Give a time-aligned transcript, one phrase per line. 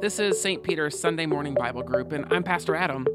[0.00, 0.62] This is St.
[0.62, 3.06] Peter's Sunday Morning Bible Group, and I'm Pastor Adam.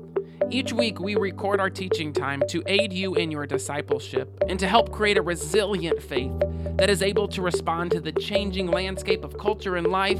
[0.51, 4.67] Each week, we record our teaching time to aid you in your discipleship and to
[4.67, 6.31] help create a resilient faith
[6.77, 10.19] that is able to respond to the changing landscape of culture and life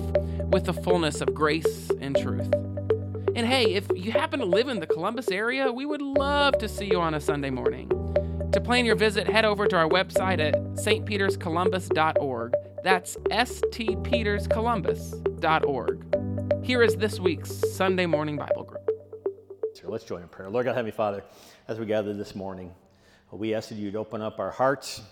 [0.49, 2.51] with the fullness of grace and truth.
[3.35, 6.67] And hey, if you happen to live in the Columbus area, we would love to
[6.67, 7.91] see you on a Sunday morning.
[8.53, 12.53] To plan your visit, head over to our website at stpeterscolumbus.org.
[12.83, 16.14] That's stpeterscolumbus.org.
[16.65, 18.89] Here is this week's Sunday Morning Bible Group.
[19.75, 20.49] So let's join in prayer.
[20.49, 21.23] Lord God, Heavenly Father,
[21.67, 22.73] as we gather this morning,
[23.31, 25.03] we ask that you'd open up our hearts,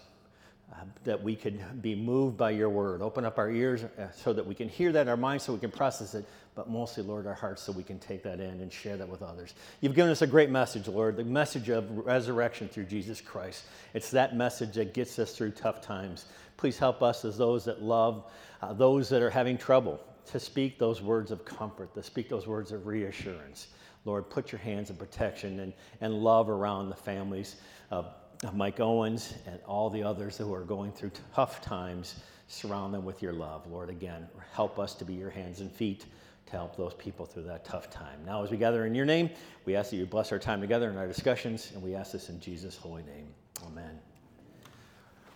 [0.71, 3.03] uh, that we could be moved by your word.
[3.03, 5.59] Open up our ears uh, so that we can hear that our minds so we
[5.59, 8.73] can process it, but mostly, Lord, our hearts so we can take that in and
[8.73, 9.53] share that with others.
[9.79, 13.65] You've given us a great message, Lord, the message of resurrection through Jesus Christ.
[13.93, 16.25] It's that message that gets us through tough times.
[16.57, 18.23] Please help us as those that love,
[18.63, 19.99] uh, those that are having trouble,
[20.31, 23.67] to speak those words of comfort, to speak those words of reassurance.
[24.05, 27.57] Lord, put your hands of protection and, and love around the families
[27.91, 28.07] of,
[28.51, 32.15] Mike Owens and all the others who are going through tough times.
[32.47, 33.89] Surround them with your love, Lord.
[33.89, 36.05] Again, help us to be your hands and feet
[36.47, 38.19] to help those people through that tough time.
[38.25, 39.29] Now, as we gather in your name,
[39.63, 42.27] we ask that you bless our time together in our discussions, and we ask this
[42.27, 43.27] in Jesus' holy name.
[43.65, 43.97] Amen.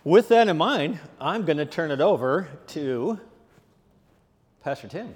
[0.04, 3.18] With that in mind, I'm going to turn it over to
[4.68, 5.14] Pastor Tim.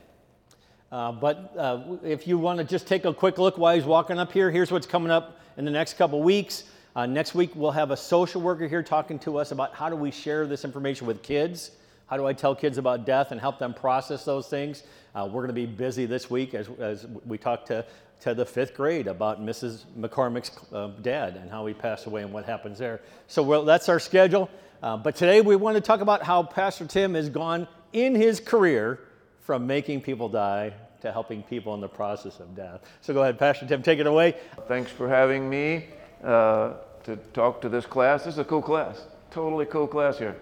[0.90, 4.18] Uh, but uh, if you want to just take a quick look while he's walking
[4.18, 6.64] up here, here's what's coming up in the next couple weeks.
[6.96, 9.94] Uh, next week, we'll have a social worker here talking to us about how do
[9.94, 11.72] we share this information with kids.
[12.06, 14.84] How do I tell kids about death and help them process those things?
[15.14, 17.84] Uh, we're going to be busy this week as, as we talk to,
[18.20, 19.84] to the fifth grade about Mrs.
[19.98, 23.02] McCormick's uh, dad and how he passed away and what happens there.
[23.26, 24.48] So well, that's our schedule.
[24.82, 28.40] Uh, but today we want to talk about how Pastor Tim has gone in his
[28.40, 28.98] career
[29.42, 32.80] from making people die to helping people in the process of death.
[33.00, 34.36] So go ahead, Pastor Tim, take it away.
[34.68, 35.86] Thanks for having me
[36.22, 38.24] uh, to talk to this class.
[38.24, 39.02] This is a cool class,
[39.32, 40.36] totally cool class here.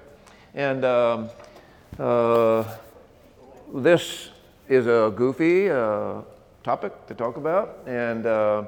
[0.55, 1.31] And um,
[1.99, 2.65] uh,
[3.75, 4.28] this
[4.69, 6.21] is a goofy uh,
[6.62, 7.78] topic to talk about.
[7.87, 8.65] And, uh,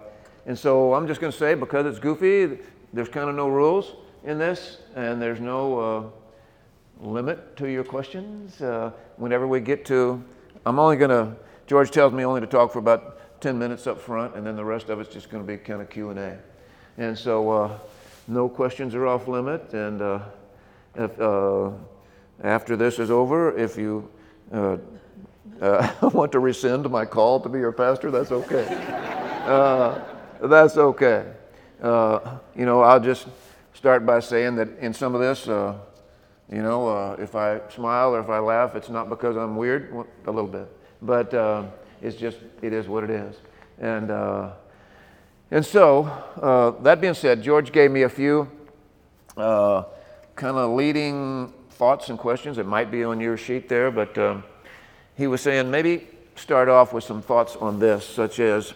[0.47, 2.59] and so I'm just going to say, because it's goofy,
[2.94, 3.92] there's kind of no rules
[4.25, 6.22] in this, and there's no uh,
[7.02, 8.62] limit to your questions.
[8.62, 10.22] Uh, whenever we get to,
[10.64, 11.36] I'm only going to
[11.66, 14.64] George tells me only to talk for about 10 minutes up front, and then the
[14.64, 16.38] rest of it's just going to be kind of Q&A.
[16.98, 17.78] And so uh,
[18.28, 19.72] no questions are off limit.
[19.72, 20.20] And uh,
[20.94, 21.70] if, uh,
[22.42, 24.08] after this is over, if you
[24.52, 24.76] uh,
[25.60, 28.64] uh, want to rescind my call to be your pastor, that's okay.
[30.42, 31.32] That's okay.
[31.82, 33.28] you know, I'll just
[33.72, 35.48] start by saying that in some of this,
[36.52, 39.92] you know, if I smile or if I laugh, it's not because I'm weird,
[40.26, 40.68] a little bit
[41.02, 41.64] but uh,
[42.00, 43.36] it's just, it is what it is.
[43.78, 44.52] And, uh,
[45.50, 46.04] and so,
[46.41, 48.48] uh, that being said, George gave me a few
[49.36, 49.84] uh,
[50.36, 52.56] kind of leading thoughts and questions.
[52.56, 54.44] It might be on your sheet there, but um,
[55.16, 58.72] he was saying maybe start off with some thoughts on this, such as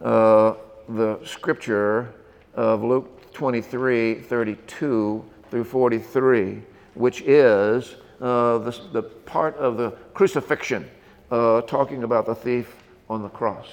[0.00, 0.54] uh,
[0.88, 2.12] the scripture
[2.54, 6.62] of Luke 23 32 through 43,
[6.94, 10.88] which is uh, the, the part of the crucifixion
[11.30, 12.76] uh, talking about the thief
[13.08, 13.68] on the cross,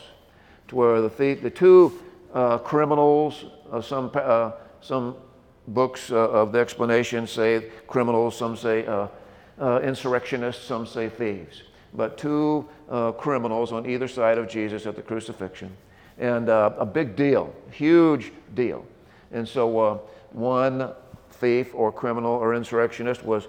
[0.68, 2.00] to where the thief, the two
[2.34, 5.16] uh, criminals, uh, some uh, some
[5.68, 9.08] books uh, of the explanation say criminals, some say uh,
[9.84, 11.64] insurrectionists, some say thieves,
[11.94, 12.68] but two
[13.18, 15.76] criminals on either side of Jesus at the crucifixion,
[16.18, 18.86] and a big deal, huge deal,
[19.32, 20.02] and so
[20.32, 20.92] one
[21.40, 23.48] thief or criminal or insurrectionist was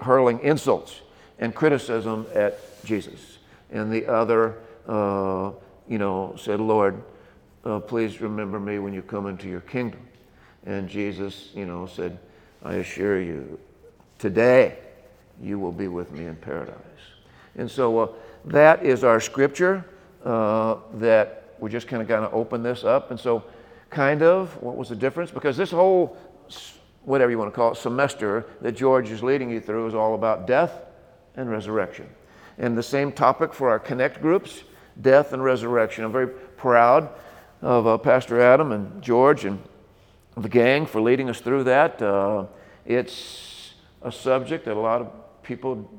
[0.00, 1.00] hurling insults
[1.38, 3.38] and criticism at Jesus
[3.72, 5.50] and the other, uh,
[5.88, 7.02] you know, said, Lord,
[7.64, 10.00] uh, please remember me when you come into your kingdom.
[10.64, 12.18] And Jesus, you know, said,
[12.62, 13.58] I assure you,
[14.18, 14.78] today
[15.40, 16.76] you will be with me in paradise.
[17.56, 18.08] And so uh,
[18.44, 19.84] that is our scripture
[20.24, 23.10] uh, that we just kind of kind of open this up.
[23.10, 23.42] And so,
[23.90, 25.30] kind of, what was the difference?
[25.30, 26.16] Because this whole,
[27.04, 30.14] whatever you want to call it, semester that George is leading you through is all
[30.14, 30.82] about death
[31.36, 32.08] and resurrection
[32.58, 34.62] and the same topic for our Connect groups
[35.00, 36.04] death and resurrection.
[36.04, 37.08] I'm very proud
[37.62, 39.58] of uh, Pastor Adam and George and
[40.36, 42.00] the gang for leading us through that.
[42.02, 42.44] Uh,
[42.84, 43.72] it's
[44.02, 45.10] a subject that a lot of
[45.42, 45.90] people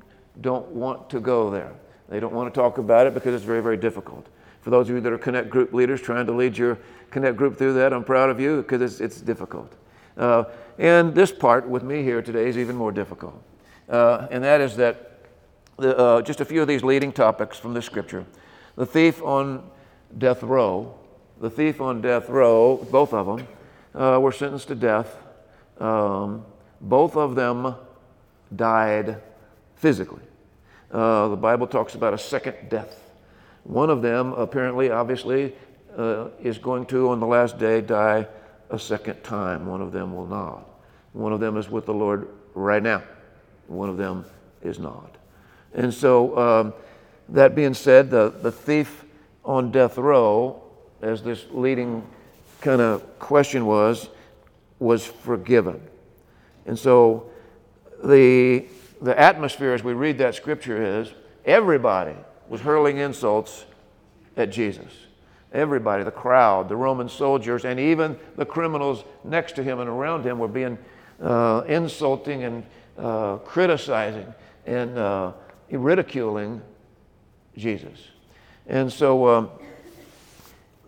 [0.41, 1.73] don't want to go there.
[2.09, 4.27] They don't want to talk about it because it's very, very difficult.
[4.61, 6.77] For those of you that are Connect group leaders trying to lead your
[7.09, 9.73] Connect group through that, I'm proud of you because it's, it's difficult.
[10.17, 10.45] Uh,
[10.77, 13.41] and this part with me here today is even more difficult.
[13.89, 15.11] Uh, and that is that
[15.77, 18.25] the, uh, just a few of these leading topics from the scripture.
[18.75, 19.69] The thief on
[20.17, 20.97] death row,
[21.39, 23.47] the thief on death row, both of them,
[23.95, 25.17] uh, were sentenced to death.
[25.79, 26.45] Um,
[26.81, 27.75] both of them
[28.55, 29.21] died
[29.75, 30.23] physically.
[30.91, 32.99] Uh, the Bible talks about a second death.
[33.63, 35.55] One of them, apparently, obviously,
[35.97, 38.27] uh, is going to, on the last day, die
[38.73, 39.67] a second time.
[39.67, 40.67] One of them will not.
[41.13, 43.03] One of them is with the Lord right now.
[43.67, 44.25] One of them
[44.63, 45.15] is not.
[45.73, 46.73] And so, um,
[47.29, 49.05] that being said, the, the thief
[49.45, 50.61] on death row,
[51.01, 52.05] as this leading
[52.61, 54.09] kind of question was,
[54.79, 55.79] was forgiven.
[56.65, 57.29] And so,
[58.03, 58.65] the,
[59.01, 61.13] the atmosphere as we read that scripture is
[61.45, 62.15] everybody
[62.49, 63.65] was hurling insults
[64.35, 64.91] at Jesus.
[65.53, 70.25] Everybody, the crowd, the Roman soldiers, and even the criminals next to him and around
[70.25, 70.79] him were being
[71.21, 72.63] uh, insulting and
[72.97, 74.33] uh, criticizing
[74.65, 75.31] and uh,
[75.69, 76.61] ridiculing
[77.55, 77.99] Jesus.
[78.67, 79.49] And so um,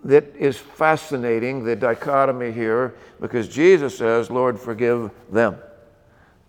[0.03, 5.57] that is fascinating, the dichotomy here, because Jesus says, Lord, forgive them.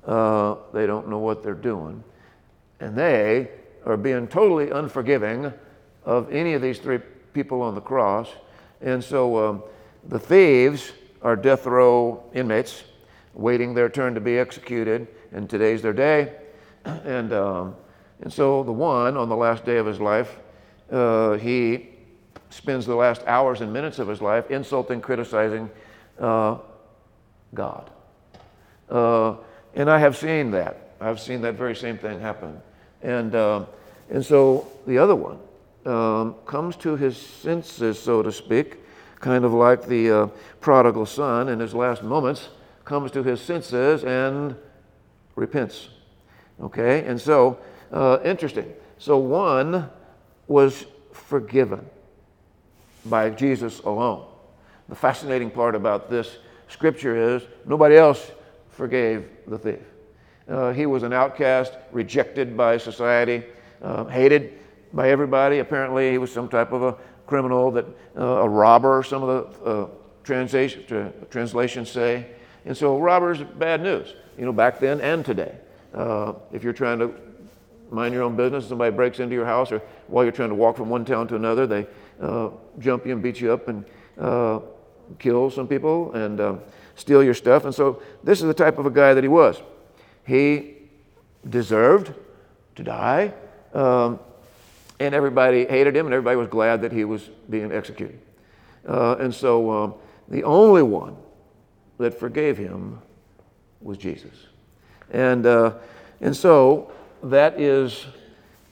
[0.06, 2.02] Uh, they don't know what they're doing.
[2.80, 3.50] And they
[3.84, 5.52] are being totally unforgiving
[6.04, 7.00] of any of these three
[7.36, 8.28] people on the cross.
[8.80, 9.62] And so um,
[10.08, 12.82] the thieves are death row inmates
[13.34, 16.32] waiting their turn to be executed, and today's their day.
[17.04, 17.74] And, um,
[18.22, 20.38] and so the one, on the last day of his life,
[20.90, 21.88] uh, he
[22.48, 25.68] spends the last hours and minutes of his life insulting, criticizing
[26.20, 26.58] uh,
[27.54, 27.90] God.
[28.88, 29.34] Uh,
[29.74, 30.92] and I have seen that.
[31.00, 32.62] I've seen that very same thing happen.
[33.02, 33.66] And, uh,
[34.10, 35.40] and so the other one
[35.86, 38.78] um, comes to his senses, so to speak,
[39.20, 40.26] kind of like the uh,
[40.60, 42.48] prodigal son in his last moments,
[42.84, 44.56] comes to his senses and
[45.34, 45.88] repents.
[46.60, 47.04] Okay?
[47.04, 47.58] And so,
[47.92, 48.72] uh, interesting.
[48.98, 49.88] So one
[50.46, 51.84] was forgiven
[53.04, 54.26] by Jesus alone.
[54.88, 58.30] The fascinating part about this scripture is nobody else
[58.70, 59.80] forgave the thief.
[60.48, 63.42] Uh, he was an outcast, rejected by society,
[63.82, 64.58] uh, hated
[64.96, 65.58] by everybody.
[65.58, 66.96] Apparently, he was some type of a
[67.26, 67.84] criminal, that
[68.16, 69.28] uh, a robber, some of
[69.62, 69.88] the uh,
[70.24, 72.26] translation, tra- translations say.
[72.64, 75.54] And so, robbers bad news, you know, back then and today.
[75.94, 77.14] Uh, if you're trying to
[77.90, 80.76] mind your own business, somebody breaks into your house, or while you're trying to walk
[80.76, 81.86] from one town to another, they
[82.20, 82.48] uh,
[82.78, 83.84] jump you and beat you up and
[85.18, 86.60] kill some people and
[86.96, 87.66] steal your stuff.
[87.66, 89.62] And so this is the type of a guy that he was.
[90.26, 90.74] He
[91.48, 92.12] deserved
[92.74, 93.32] to die,
[93.72, 94.18] um,
[94.98, 98.20] and everybody hated him, and everybody was glad that he was being executed.
[98.88, 99.94] Uh, and so um,
[100.28, 101.16] the only one
[101.98, 103.00] that forgave him
[103.80, 104.46] was Jesus.
[105.10, 105.74] And, uh,
[106.20, 108.06] and so that is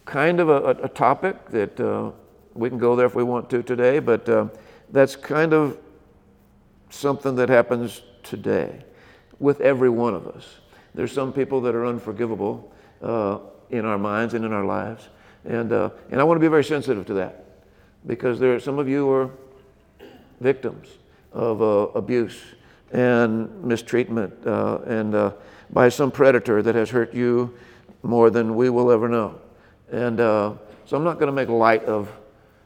[0.04, 2.10] kind of a, a topic that uh,
[2.54, 4.48] we can go there if we want to today, but uh,
[4.90, 5.78] that's kind of
[6.90, 8.84] something that happens today
[9.38, 10.58] with every one of us.
[10.94, 12.72] There's some people that are unforgivable
[13.02, 13.38] uh,
[13.70, 15.08] in our minds and in our lives.
[15.44, 17.44] And, uh, and I want to be very sensitive to that
[18.06, 19.31] because there some of you are
[20.41, 20.88] victims
[21.32, 22.41] of uh, abuse
[22.93, 25.32] and mistreatment uh, and uh,
[25.70, 27.55] by some predator that has hurt you
[28.02, 29.41] more than we will ever know.
[29.91, 30.55] And uh,
[30.87, 32.11] so I'm not going to make light of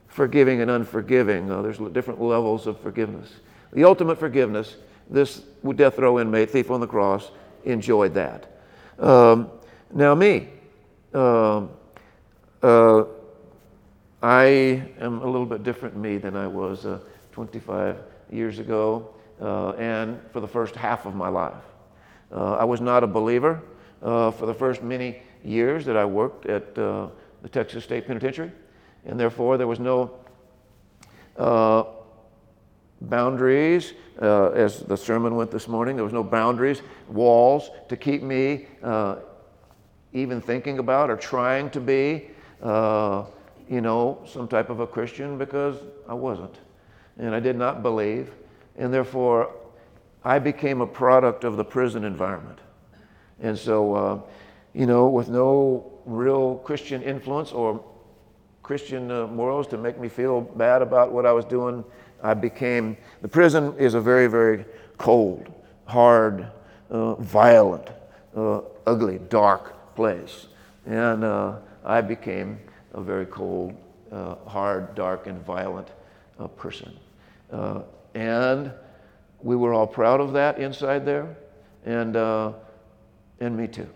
[0.08, 1.48] forgiving and unforgiving.
[1.48, 3.30] there's different levels of forgiveness.
[3.72, 4.76] The ultimate forgiveness
[5.10, 5.42] this
[5.74, 7.30] death row inmate, thief on the cross,
[7.64, 8.60] enjoyed that.
[8.98, 9.50] Um,
[9.92, 10.48] now, me,
[11.14, 11.70] um,
[12.62, 13.04] uh,
[14.22, 14.44] I
[15.00, 16.98] am a little bit different me than I was uh,
[17.32, 17.96] 25
[18.30, 21.54] years ago uh, and for the first half of my life.
[22.32, 23.62] Uh, I was not a believer
[24.02, 27.08] uh, for the first many years that I worked at uh,
[27.42, 28.52] the Texas State Penitentiary,
[29.06, 30.10] and therefore there was no
[33.00, 33.94] boundaries.
[34.20, 38.66] Uh, as the sermon went this morning, there was no boundaries, walls to keep me
[38.82, 39.16] uh,
[40.12, 42.28] even thinking about or trying to be,
[42.62, 43.24] uh,
[43.68, 45.76] you know, some type of a Christian because
[46.08, 46.54] I wasn't.
[47.18, 48.30] And I did not believe.
[48.76, 49.54] And therefore,
[50.24, 52.58] I became a product of the prison environment.
[53.40, 54.20] And so, uh,
[54.74, 57.84] you know, with no real Christian influence or
[58.62, 61.84] Christian uh, morals to make me feel bad about what I was doing
[62.22, 64.64] I became, the prison is a very, very
[64.96, 65.52] cold,
[65.86, 66.50] hard,
[66.90, 67.88] uh, violent,
[68.36, 70.48] uh, ugly, dark place.
[70.86, 72.58] And uh, I became
[72.94, 73.74] a very cold,
[74.12, 75.88] uh, hard, dark, and violent
[76.38, 76.96] uh, person.
[77.52, 77.82] Uh,
[78.14, 78.72] and
[79.42, 81.36] we were all proud of that inside there,
[81.84, 83.88] and, and me too.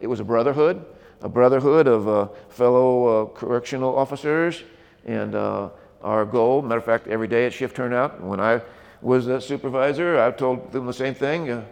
[0.00, 0.84] it was a brotherhood,
[1.20, 4.62] a brotherhood of fellow correctional officers
[5.04, 5.70] And uh,
[6.02, 8.60] our goal, matter of fact, every day at shift turnout, when I
[9.00, 11.50] was a supervisor, I told them the same thing.
[11.50, 11.64] Uh,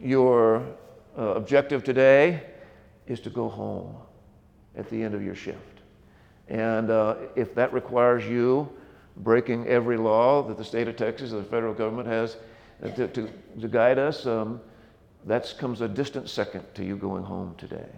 [0.00, 0.62] your
[1.18, 2.42] uh, objective today
[3.06, 3.96] is to go home
[4.76, 5.80] at the end of your shift.
[6.48, 8.68] And uh, if that requires you
[9.18, 12.36] breaking every law that the state of Texas or the federal government has
[12.82, 13.28] uh, to, to,
[13.60, 14.60] to guide us, um,
[15.24, 17.88] that comes a distant second to you going home today.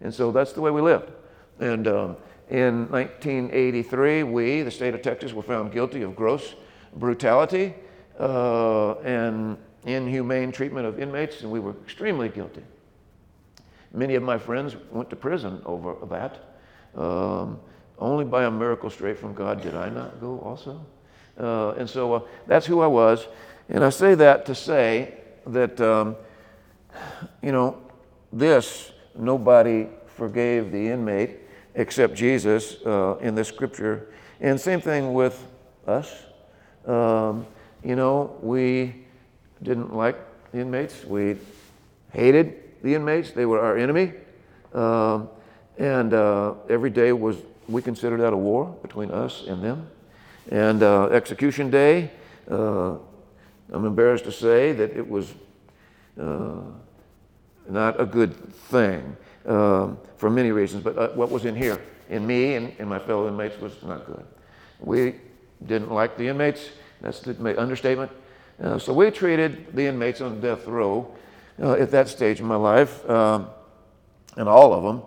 [0.00, 1.10] And so that's the way we lived.
[1.58, 2.16] And um,
[2.48, 6.54] in 1983, we, the state of Texas, were found guilty of gross
[6.96, 7.74] brutality
[8.18, 12.62] uh, and inhumane treatment of inmates, and we were extremely guilty.
[13.92, 16.38] Many of my friends went to prison over that.
[16.94, 17.58] Um,
[17.98, 20.84] only by a miracle straight from God did I not go also.
[21.38, 23.26] Uh, and so uh, that's who I was.
[23.68, 25.14] And I say that to say
[25.46, 26.16] that, um,
[27.42, 27.82] you know,
[28.32, 31.38] this, nobody forgave the inmate
[31.74, 34.12] except Jesus uh, in the scripture.
[34.40, 35.46] And same thing with
[35.86, 36.24] us.
[36.86, 37.46] Um,
[37.84, 39.04] you know, we
[39.62, 40.16] didn't like
[40.52, 41.04] the inmates.
[41.04, 41.36] We
[42.12, 43.30] hated the inmates.
[43.30, 44.12] They were our enemy.
[44.72, 45.28] Um,
[45.78, 47.36] and uh, every day was
[47.68, 49.88] we considered that a war between us and them.
[50.50, 52.10] And uh, execution day,
[52.50, 52.96] uh,
[53.72, 55.32] I'm embarrassed to say that it was
[56.20, 56.62] uh,
[57.68, 62.26] not a good thing um, for many reasons, but uh, what was in here, in
[62.26, 64.24] me and, and my fellow inmates, was not good.
[64.80, 65.14] We
[65.66, 66.70] didn't like the inmates,
[67.00, 68.10] that's the understatement.
[68.62, 71.14] Uh, so we treated the inmates on death row
[71.60, 73.48] uh, at that stage in my life, um,
[74.36, 75.02] and all of them,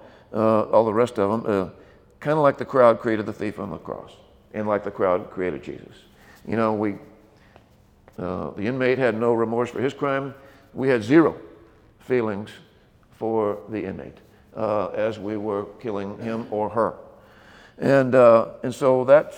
[0.73, 1.71] all the rest of them
[2.23, 4.13] kind of like the crowd created the thief on the cross
[4.53, 5.93] and like the crowd created Jesus.
[6.47, 6.95] You know, we,
[8.17, 10.33] uh, the inmate had no remorse for his crime.
[10.73, 11.35] We had zero
[11.99, 12.49] feelings
[13.11, 14.17] for the inmate
[14.55, 16.93] uh, as we were killing him or her.
[17.77, 19.35] And, uh, and so that's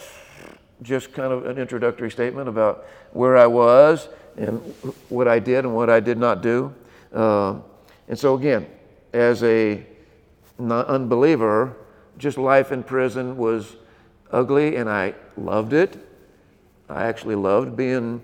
[0.84, 4.60] just kind of an introductory statement about where I was and
[5.10, 6.72] what I did and what I did not do.
[7.16, 7.56] Uh,
[8.08, 8.68] and so, again,
[9.14, 9.84] as a
[10.60, 11.76] unbeliever,
[12.18, 13.76] just life in prison was
[14.32, 15.98] ugly and I loved it.
[16.90, 18.22] I actually loved being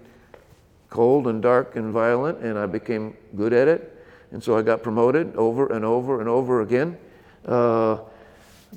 [0.89, 4.05] cold and dark and violent, and I became good at it.
[4.31, 6.98] And so I got promoted over and over and over again.
[7.45, 8.00] Uh,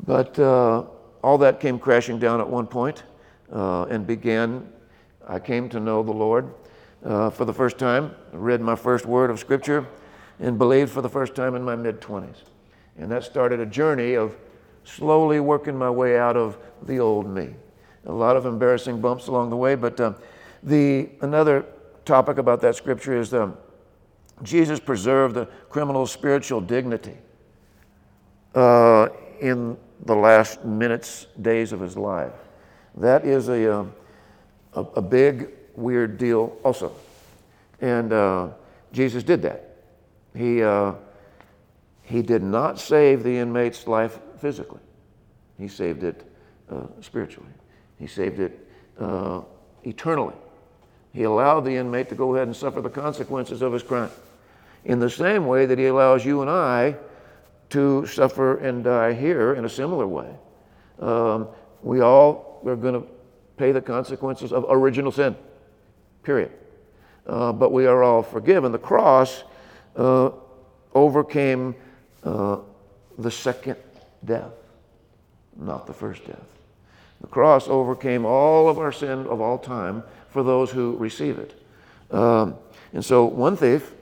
[0.06, 0.84] but uh,
[1.22, 3.02] all that came crashing down at one point,
[3.52, 4.66] uh, and began,
[5.26, 6.52] I came to know the Lord
[7.04, 9.86] uh, for the first time, read my first word of Scripture,
[10.40, 12.36] and believed for the first time in my mid 20s.
[12.98, 14.36] And that started a journey of
[14.84, 17.54] slowly working my way out of the old me.
[18.06, 20.14] A lot of embarrassing bumps along the way, but um,
[20.62, 21.64] the another
[22.04, 23.56] topic about that scripture is um,
[24.42, 27.16] Jesus preserved the criminal's spiritual dignity
[28.54, 29.08] uh,
[29.40, 32.32] in the last minutes, days of his life.
[32.96, 33.94] That is a, um,
[34.74, 36.92] a, a big, weird deal, also.
[37.80, 38.48] And uh,
[38.92, 39.73] Jesus did that.
[40.36, 40.94] He, uh,
[42.02, 44.80] he did not save the inmate's life physically,
[45.58, 46.24] He saved it
[46.70, 47.52] uh, spiritually,
[47.98, 49.42] He saved it uh,
[49.84, 50.34] eternally.
[51.12, 54.10] He allowed the inmate to go ahead and suffer the consequences of his crime
[54.84, 56.96] in the same way that He allows you and I
[57.70, 60.34] to suffer and die here in a similar way.
[61.00, 61.48] Um,
[61.82, 63.06] we all are going to
[63.56, 65.36] pay the consequences of original sin,
[66.22, 66.50] period.
[67.26, 68.72] Uh, but we are all forgiven.
[68.72, 69.44] The cross
[69.96, 70.30] uh,
[70.94, 71.74] overcame
[72.24, 72.58] uh,
[73.18, 73.76] the second
[74.24, 74.52] death,
[75.56, 76.46] not the first death.
[77.20, 81.54] The cross overcame all of our sin of all time for those who receive it.
[82.10, 82.56] Um,
[82.92, 83.92] and so, one thief,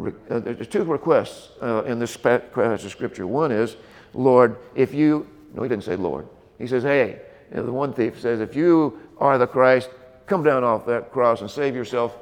[0.00, 3.26] uh, there's two requests uh, in this passage of Scripture.
[3.26, 3.76] One is,
[4.12, 6.26] Lord, if you, no, he didn't say Lord.
[6.58, 7.20] He says, hey,
[7.50, 9.90] the one thief says, if you are the Christ,
[10.26, 12.16] come down off that cross and save yourself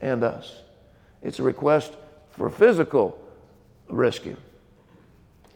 [0.00, 0.60] and us.
[1.22, 1.92] It's a request
[2.30, 3.18] for physical
[3.88, 4.36] rescue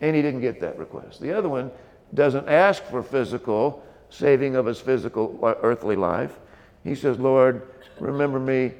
[0.02, 1.20] and he didn't get that request.
[1.20, 1.70] The other one
[2.12, 6.38] doesn't ask for physical saving of his physical earthly life.
[6.84, 8.72] He says, Lord, remember me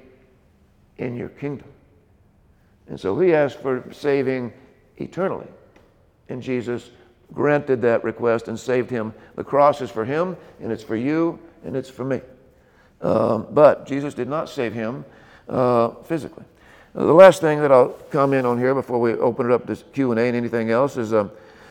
[0.98, 1.68] in your kingdom.
[2.88, 4.52] And so he asked for saving
[4.98, 5.46] eternally.
[6.28, 6.90] And Jesus
[7.32, 9.14] granted that request and saved him.
[9.36, 12.20] The cross is for him, and it's for you, and it's for me.
[13.00, 15.04] Um, but Jesus did not save him
[15.48, 16.44] uh, physically.
[16.94, 19.76] Uh, the last thing that I'll comment on here before we open it up to
[19.76, 21.30] Q&A and anything else is um,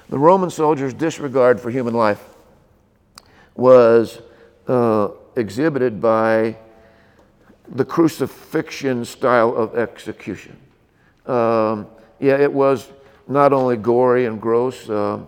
[0.10, 2.24] the Roman soldiers' disregard for human life
[3.54, 4.20] was
[4.68, 6.58] uh, exhibited by
[7.68, 10.58] the crucifixion style of execution.
[11.28, 11.86] Um,
[12.20, 12.90] yeah, it was
[13.28, 15.24] not only gory and gross, uh,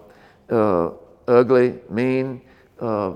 [0.49, 0.91] uh
[1.27, 2.41] ugly, mean,
[2.79, 3.13] uh,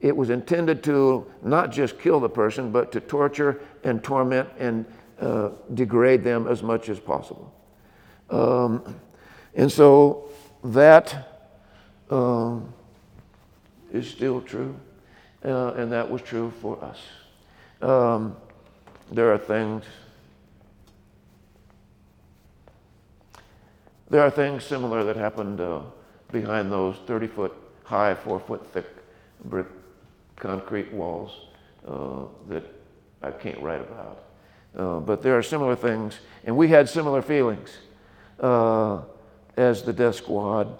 [0.00, 4.84] it was intended to not just kill the person, but to torture and torment and
[5.22, 7.54] uh, degrade them as much as possible.
[8.28, 8.96] Um,
[9.54, 10.28] and so
[10.64, 11.48] that
[12.10, 12.74] um,
[13.92, 14.74] is still true,
[15.44, 16.98] uh, and that was true for us.
[17.80, 18.36] Um,
[19.12, 19.84] there are things.
[24.10, 25.82] There are things similar that happened uh,
[26.32, 28.86] behind those 30 foot high, four foot thick
[29.44, 29.66] brick
[30.36, 31.46] concrete walls
[31.86, 32.64] uh, that
[33.22, 34.31] I can't write about.
[34.76, 37.76] Uh, but there are similar things, and we had similar feelings
[38.40, 39.02] uh,
[39.56, 40.78] as the death squad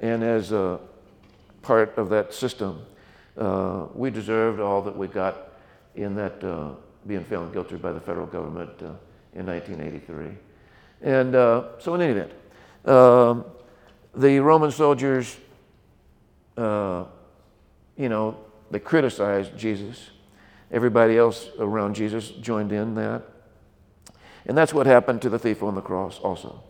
[0.00, 0.78] and as a
[1.62, 2.84] part of that system.
[3.38, 5.52] Uh, we deserved all that we got
[5.94, 6.70] in that uh,
[7.06, 8.92] being found guilty by the federal government uh,
[9.34, 10.26] in 1983.
[11.02, 12.32] And so, in any event,
[12.84, 13.44] um,
[14.14, 15.38] the Roman soldiers,
[16.58, 18.36] you know,
[18.70, 20.10] they criticized Jesus.
[20.72, 23.22] Everybody else around Jesus joined in that.
[24.46, 26.62] And that's what happened to the thief on the cross also.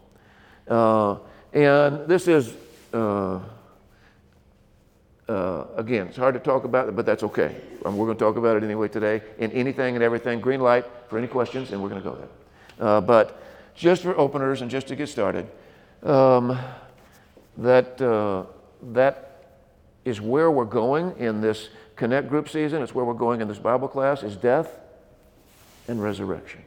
[0.66, 1.18] Uh,
[1.52, 2.54] and this is,
[2.92, 3.40] uh,
[5.28, 7.56] uh, again, it's hard to talk about it, but that's okay.
[7.84, 9.22] Um, we're going to talk about it anyway today.
[9.38, 12.86] In anything and everything, green light for any questions, and we're going to go there.
[12.86, 13.42] Uh, but
[13.74, 15.46] just for openers and just to get started,
[16.02, 16.58] um,
[17.58, 18.44] that, uh,
[18.92, 19.44] that
[20.04, 21.68] is where we're going in this
[22.00, 24.78] Connect group season, it's where we're going in this Bible class, is death
[25.86, 26.62] and resurrection.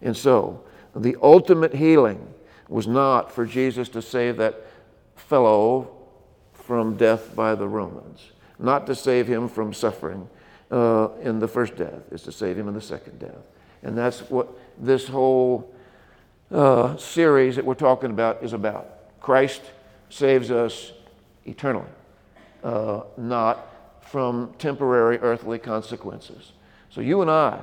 [0.00, 0.62] And so,
[0.94, 2.32] the ultimate healing
[2.68, 4.64] was not for Jesus to save that
[5.16, 5.90] fellow
[6.52, 10.30] from death by the Romans, not to save him from suffering
[10.70, 13.42] uh, in the first death, is to save him in the second death.
[13.82, 15.74] And that's what this whole
[16.52, 19.20] uh, series that we're talking about is about.
[19.20, 19.62] Christ
[20.10, 20.92] saves us
[21.44, 21.90] eternally,
[22.62, 23.66] uh, not
[24.10, 26.50] from temporary earthly consequences.
[26.88, 27.60] So you and I,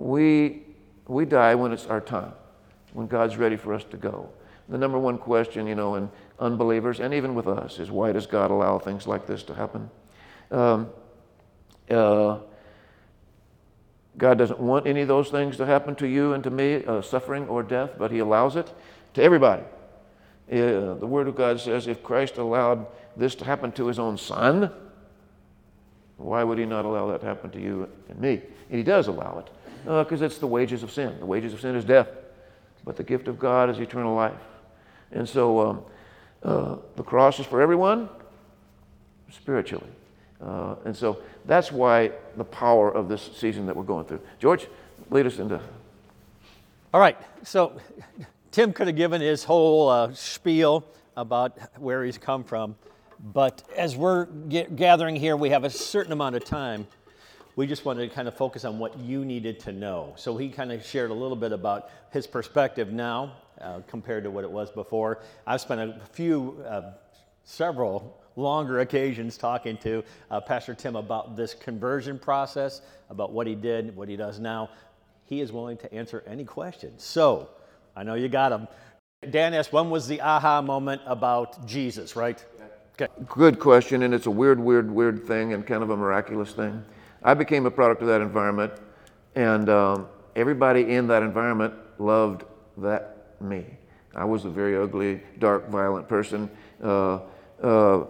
[0.00, 0.62] we,
[1.06, 2.32] we die when it's our time,
[2.92, 4.28] when God's ready for us to go.
[4.68, 6.10] The number one question, you know, in
[6.40, 9.88] unbelievers and even with us is why does God allow things like this to happen?
[10.50, 10.90] Um,
[11.88, 12.38] uh,
[14.18, 17.02] God doesn't want any of those things to happen to you and to me, uh,
[17.02, 18.72] suffering or death, but He allows it
[19.14, 19.62] to everybody.
[20.50, 24.18] Uh, the Word of God says if Christ allowed this to happen to His own
[24.18, 24.72] Son,
[26.22, 28.40] why would he not allow that to happen to you and me?
[28.68, 29.50] And he does allow it
[29.84, 31.18] because uh, it's the wages of sin.
[31.18, 32.08] The wages of sin is death,
[32.84, 34.40] but the gift of God is eternal life.
[35.10, 35.82] And so um,
[36.42, 38.08] uh, the cross is for everyone
[39.30, 39.88] spiritually.
[40.40, 44.20] Uh, and so that's why the power of this season that we're going through.
[44.38, 44.66] George,
[45.10, 45.60] lead us into.
[46.92, 47.16] All right.
[47.44, 47.80] So
[48.50, 50.84] Tim could have given his whole uh, spiel
[51.16, 52.74] about where he's come from.
[53.22, 56.88] But as we're gathering here, we have a certain amount of time.
[57.54, 60.14] We just wanted to kind of focus on what you needed to know.
[60.16, 64.30] So he kind of shared a little bit about his perspective now uh, compared to
[64.30, 65.20] what it was before.
[65.46, 66.92] I've spent a few, uh,
[67.44, 73.54] several longer occasions talking to uh, Pastor Tim about this conversion process, about what he
[73.54, 74.70] did, what he does now.
[75.26, 77.04] He is willing to answer any questions.
[77.04, 77.50] So
[77.94, 78.66] I know you got him.
[79.30, 82.44] Dan asked, when was the aha moment about Jesus, right?
[82.94, 83.10] Okay.
[83.26, 86.84] Good question, and it's a weird, weird, weird thing and kind of a miraculous thing.
[87.22, 88.72] I became a product of that environment,
[89.34, 92.44] and um, everybody in that environment loved
[92.78, 93.64] that me.
[94.14, 96.50] I was a very ugly, dark, violent person,
[96.82, 97.20] uh,
[97.62, 98.04] uh,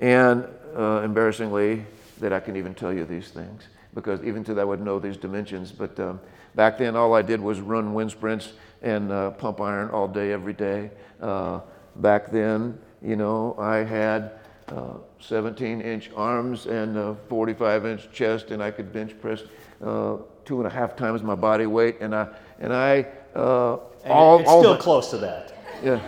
[0.00, 1.86] and uh, embarrassingly,
[2.18, 4.98] that I can even tell you these things because even to that I would know
[4.98, 5.70] these dimensions.
[5.72, 6.20] But um,
[6.54, 10.32] back then, all I did was run wind sprints and uh, pump iron all day,
[10.32, 10.90] every day.
[11.20, 11.60] Uh,
[11.96, 14.32] back then, you know, I had
[14.68, 19.42] uh, 17 inch arms and a 45 inch chest, and I could bench press
[19.84, 21.98] uh, two and a half times my body weight.
[22.00, 25.52] And I, and I, uh, and all, it's all still close to that.
[25.82, 26.00] Yeah.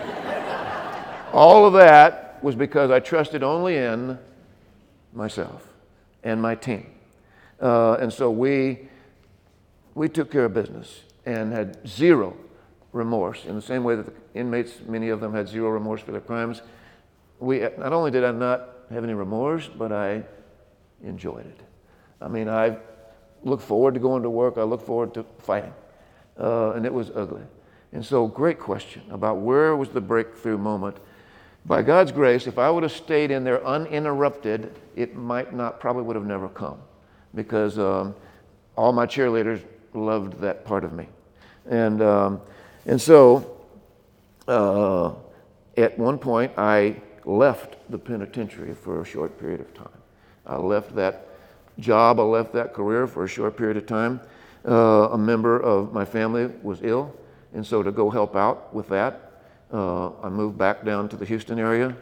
[1.33, 4.19] all of that was because I trusted only in
[5.13, 5.69] myself
[6.25, 6.87] and my team.
[7.61, 8.89] Uh, and so we,
[9.95, 12.37] we took care of business and had zero
[12.93, 16.13] remorse in the same way that the inmates, many of them had zero remorse for
[16.13, 16.63] their crimes
[17.39, 20.23] we, not only did I not have any remorse, but I
[21.03, 21.61] enjoyed it.
[22.21, 22.79] I mean, I
[23.43, 24.59] look forward to going to work.
[24.59, 25.75] I look forward to fighting.
[26.39, 27.43] Uh, and it was ugly.
[27.93, 30.97] And so, great question about where was the breakthrough moment.
[31.65, 36.03] By God's grace, if I would have stayed in there uninterrupted, it might not, probably
[36.03, 36.79] would have never come
[37.35, 38.15] because um,
[38.77, 39.63] all my cheerleaders
[39.95, 41.09] loved that part of me.
[41.69, 42.41] And, um,
[42.87, 43.59] and so,
[44.47, 45.13] uh,
[45.77, 46.97] at one point, I
[47.27, 49.89] left the penitentiary for a short period of time.
[50.47, 51.27] I left that
[51.79, 52.21] job.
[52.21, 54.21] I left that career for a short period of time.
[54.67, 57.15] Uh, a member of my family was ill,
[57.53, 61.25] and so to go help out with that, uh, I moved back down to the
[61.25, 61.97] Houston area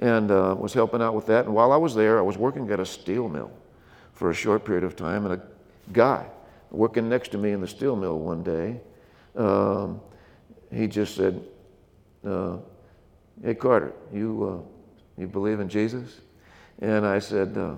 [0.00, 1.44] and uh, was helping out with that.
[1.44, 3.50] And while I was there, I was working at a steel mill
[4.14, 5.42] for a short period of time, and a
[5.92, 6.26] guy
[6.70, 8.80] working next to me in the steel mill one day,
[9.36, 10.00] um,
[10.72, 11.42] he just said,
[12.26, 12.56] uh,
[13.42, 16.20] "Hey Carter, you uh, you believe in Jesus?"
[16.80, 17.74] And I said, uh,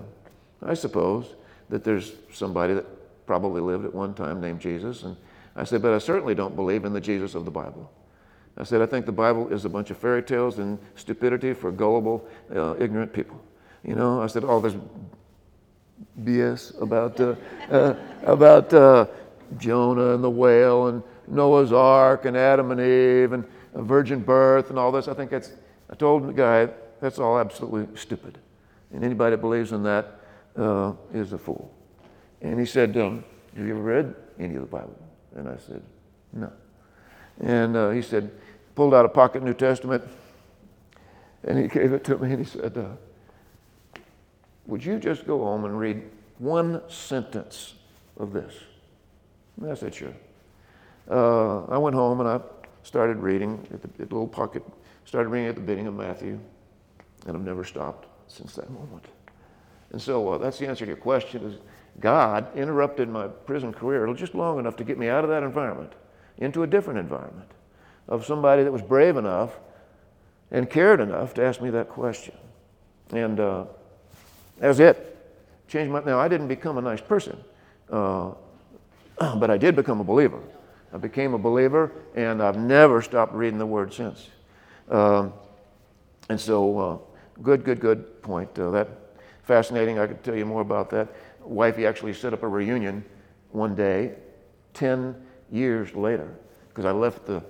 [0.61, 1.35] "I suppose
[1.69, 5.15] that there's somebody that probably lived at one time named Jesus." And
[5.55, 7.91] I said, "But I certainly don't believe in the Jesus of the Bible."
[8.57, 11.71] I said, I think the Bible is a bunch of fairy tales and stupidity for
[11.71, 13.41] gullible, uh, ignorant people.
[13.83, 14.75] You know, I said, all this
[16.23, 17.35] BS about, uh,
[17.71, 19.07] uh, about uh,
[19.57, 24.77] Jonah and the whale and Noah's Ark and Adam and Eve and virgin birth and
[24.77, 25.07] all this.
[25.07, 25.51] I think that's,
[25.89, 26.69] I told the guy,
[27.01, 28.37] that's all absolutely stupid.
[28.91, 30.19] And anybody that believes in that
[30.55, 31.73] uh, is a fool.
[32.41, 33.23] And he said, um,
[33.55, 34.97] Have you ever read any of the Bible?
[35.35, 35.81] And I said,
[36.31, 36.51] No.
[37.39, 38.31] And uh, he said,
[38.75, 40.03] pulled out a pocket New Testament
[41.43, 43.99] and he gave it to me and he said, uh,
[44.67, 46.03] Would you just go home and read
[46.37, 47.73] one sentence
[48.17, 48.53] of this?
[49.59, 50.13] And I said, Sure.
[51.09, 52.39] Uh, I went home and I
[52.83, 54.63] started reading at the, little pocket,
[55.05, 56.39] started reading at the beginning of Matthew,
[57.25, 59.05] and I've never stopped since that moment.
[59.91, 61.59] And so uh, that's the answer to your question is
[61.99, 65.93] God interrupted my prison career just long enough to get me out of that environment
[66.37, 67.49] into a different environment
[68.07, 69.51] of somebody that was brave enough
[70.51, 72.35] and cared enough to ask me that question.
[73.11, 73.65] And uh,
[74.59, 75.09] that was it.
[75.67, 76.03] Changed my.
[76.03, 77.37] Now I didn't become a nice person,
[77.89, 78.31] uh,
[79.19, 80.39] but I did become a believer.
[80.93, 84.29] I became a believer, and I've never stopped reading the Word since.
[84.89, 85.33] Um,
[86.29, 86.97] and so, uh,
[87.41, 88.57] good, good, good point.
[88.57, 88.89] Uh, that
[89.43, 89.99] fascinating.
[89.99, 91.09] I could tell you more about that.
[91.41, 93.03] Wifey actually set up a reunion
[93.51, 94.13] one day,
[94.73, 95.15] ten
[95.51, 96.33] years later,
[96.69, 97.43] because I left the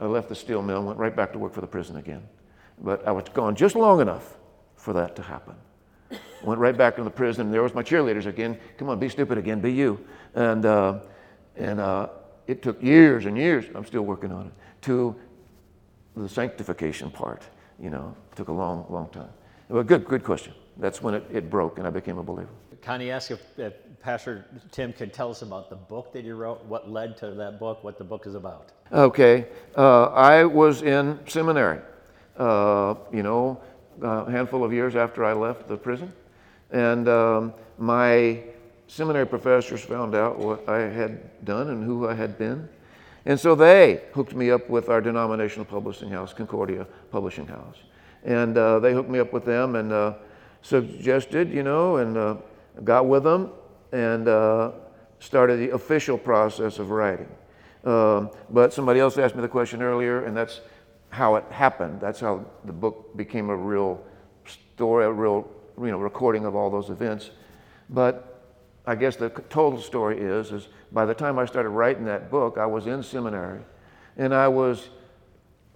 [0.00, 2.22] I left the steel mill and went right back to work for the prison again.
[2.78, 4.38] But I was gone just long enough
[4.76, 5.54] for that to happen.
[6.42, 8.58] Went right back to the prison, and there was my cheerleaders again.
[8.78, 10.02] Come on, be stupid again, be you.
[10.34, 11.00] And, uh,
[11.56, 12.08] and uh,
[12.50, 15.14] it took years and years, I'm still working on it, to
[16.16, 17.42] the sanctification part.
[17.78, 19.30] You know, took a long, long time.
[19.68, 20.52] But good, good question.
[20.76, 22.50] That's when it, it broke and I became a believer.
[22.82, 26.64] Connie asked if, if Pastor Tim could tell us about the book that you wrote,
[26.64, 28.72] what led to that book, what the book is about.
[28.92, 29.46] Okay.
[29.76, 31.80] Uh, I was in seminary,
[32.36, 33.60] uh, you know,
[34.02, 36.12] a handful of years after I left the prison.
[36.70, 38.42] And um, my
[38.90, 42.68] seminary professors found out what I had done and who I had been.
[43.24, 47.76] And so they hooked me up with our denominational publishing house, Concordia Publishing House.
[48.24, 50.14] And uh, they hooked me up with them and uh,
[50.62, 52.36] suggested, you know, and uh,
[52.82, 53.52] got with them
[53.92, 54.72] and uh,
[55.20, 57.28] started the official process of writing.
[57.84, 60.62] Um, but somebody else asked me the question earlier, and that's
[61.10, 62.00] how it happened.
[62.00, 64.02] That's how the book became a real
[64.74, 65.48] story, a real
[65.78, 67.30] you know, recording of all those events.
[67.88, 68.29] But
[68.86, 72.58] I guess the total story is, is by the time I started writing that book,
[72.58, 73.60] I was in seminary,
[74.16, 74.88] and I was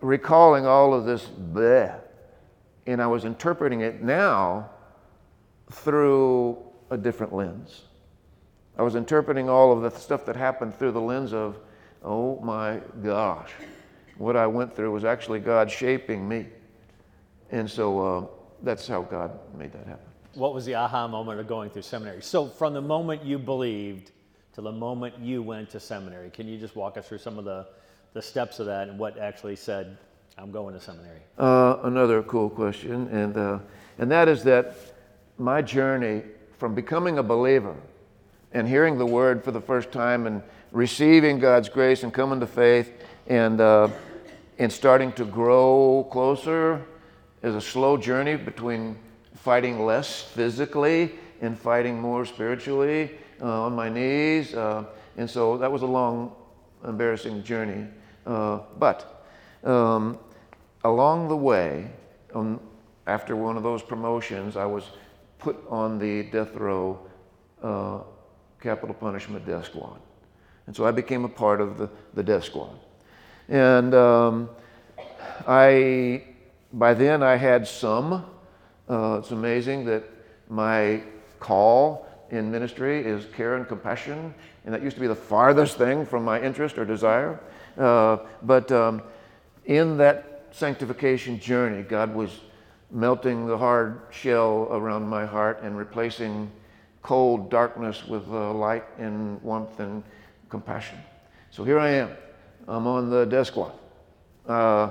[0.01, 1.99] recalling all of this bleh,
[2.87, 4.71] and I was interpreting it now
[5.71, 6.59] through
[6.91, 7.83] a different lens.
[8.77, 11.59] I was interpreting all of the stuff that happened through the lens of,
[12.03, 13.51] oh my gosh,
[14.19, 16.47] what I went through was actually God shaping me.
[17.51, 18.27] And so uh,
[18.63, 20.14] that's how God made that happen.
[20.35, 22.21] What was the aha moment of going through seminary?
[22.21, 24.11] So, from the moment you believed
[24.55, 27.45] to the moment you went to seminary, can you just walk us through some of
[27.45, 27.67] the,
[28.15, 29.97] the steps of that and what actually said,
[30.37, 31.21] I'm going to seminary?
[31.39, 33.59] Uh, another cool question, and, uh,
[33.99, 34.77] and that is that
[35.39, 36.23] my journey
[36.59, 37.77] from becoming a believer
[38.53, 40.43] and hearing the word for the first time and
[40.73, 42.93] receiving God's grace and coming to faith
[43.29, 43.89] and, uh,
[44.59, 46.85] and starting to grow closer
[47.43, 48.97] is a slow journey between
[49.45, 53.11] fighting less physically and fighting more spiritually
[53.43, 54.55] uh, on my knees.
[54.55, 54.85] Uh,
[55.19, 56.35] and so that was a long,
[56.89, 57.87] embarrassing journey.
[58.27, 59.27] Uh, but
[59.63, 60.19] um,
[60.83, 61.91] along the way,
[62.35, 62.59] um,
[63.07, 64.85] after one of those promotions, I was
[65.39, 66.99] put on the death row
[67.63, 67.99] uh,
[68.63, 70.01] capital punishment death squad.
[70.67, 72.79] And so I became a part of the, the death squad.
[73.51, 74.49] And um,
[75.47, 76.25] I,
[76.73, 78.25] by then I had some.
[78.89, 80.05] Uh, it's amazing that
[80.49, 81.03] my
[81.41, 86.05] call in ministry is care and compassion, and that used to be the farthest thing
[86.05, 87.41] from my interest or desire.
[87.79, 89.03] Uh, but um,
[89.67, 92.41] in that sanctification journey, God was
[92.91, 96.51] melting the hard shell around my heart and replacing
[97.03, 100.03] cold darkness with uh, light and warmth and
[100.49, 100.99] compassion.
[101.51, 102.11] So here I am.
[102.67, 103.73] I'm on the death squad.
[104.47, 104.91] Uh,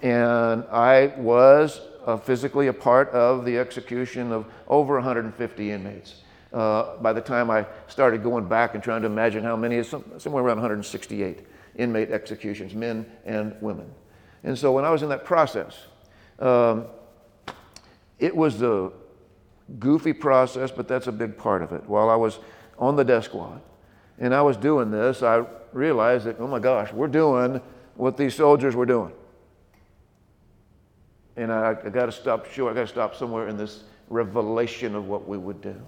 [0.00, 6.22] and I was uh, physically a part of the execution of over 150 inmates.
[6.52, 10.42] Uh, by the time I started going back and trying to imagine how many, somewhere
[10.42, 13.90] around 168 inmate executions, men and women.
[14.44, 15.86] And so when I was in that process,
[16.38, 16.86] um,
[18.18, 18.90] it was a
[19.78, 21.88] goofy process, but that's a big part of it.
[21.88, 22.38] While I was
[22.78, 23.62] on the death squad
[24.18, 27.60] and I was doing this, I realized that, oh my gosh, we're doing
[27.94, 29.12] what these soldiers were doing.
[31.36, 34.94] And I, I got to stop sure, I got to stop somewhere in this revelation
[34.94, 35.80] of what we would do.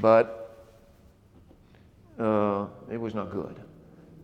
[0.00, 0.66] But
[2.18, 3.60] uh, it was not good.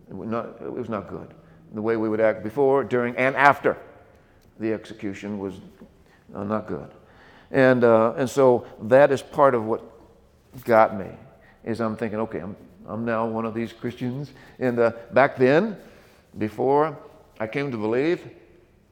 [0.09, 1.33] It was not, it was not good.
[1.73, 3.77] The way we would act before, during, and after
[4.59, 5.53] the execution was
[6.35, 6.91] uh, not good.
[7.51, 9.81] And, uh, and so that is part of what
[10.65, 11.07] got me,
[11.63, 14.33] is I'm thinking, okay, I'm, I'm now one of these Christians.
[14.59, 15.77] And uh, back then,
[16.37, 16.97] before
[17.39, 18.29] I came to believe,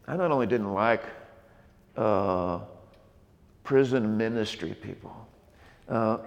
[0.08, 1.04] I not only didn't like
[2.00, 2.60] uh,
[3.64, 5.28] prison ministry people,
[5.90, 6.18] uh,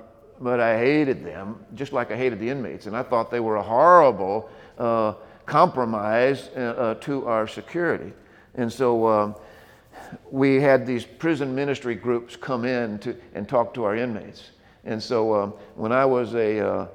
[0.40, 2.86] but I hated them just like I hated the inmates.
[2.86, 5.14] And I thought they were a horrible uh,
[5.46, 8.12] compromise uh, uh, to our security.
[8.54, 9.34] And so um,
[10.30, 14.50] we had these prison ministry groups come in to, and talk to our inmates.
[14.84, 16.88] And so um, when I was a,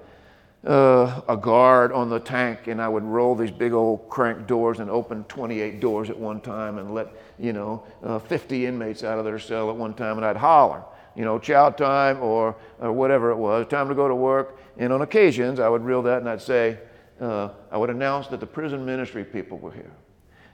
[0.65, 4.79] uh, a guard on the tank and I would roll these big old crank doors
[4.79, 7.07] and open 28 doors at one time and let,
[7.39, 10.83] you know, uh, 50 inmates out of their cell at one time and I'd holler,
[11.15, 14.59] you know, chow time or, or whatever it was, time to go to work.
[14.77, 16.79] And on occasions I would reel that and I'd say,
[17.21, 19.91] uh, I would announce that the prison ministry people were here.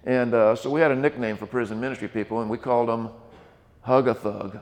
[0.05, 3.09] And uh, so we had a nickname for prison ministry people, and we called them
[3.81, 4.59] Hug a Thug.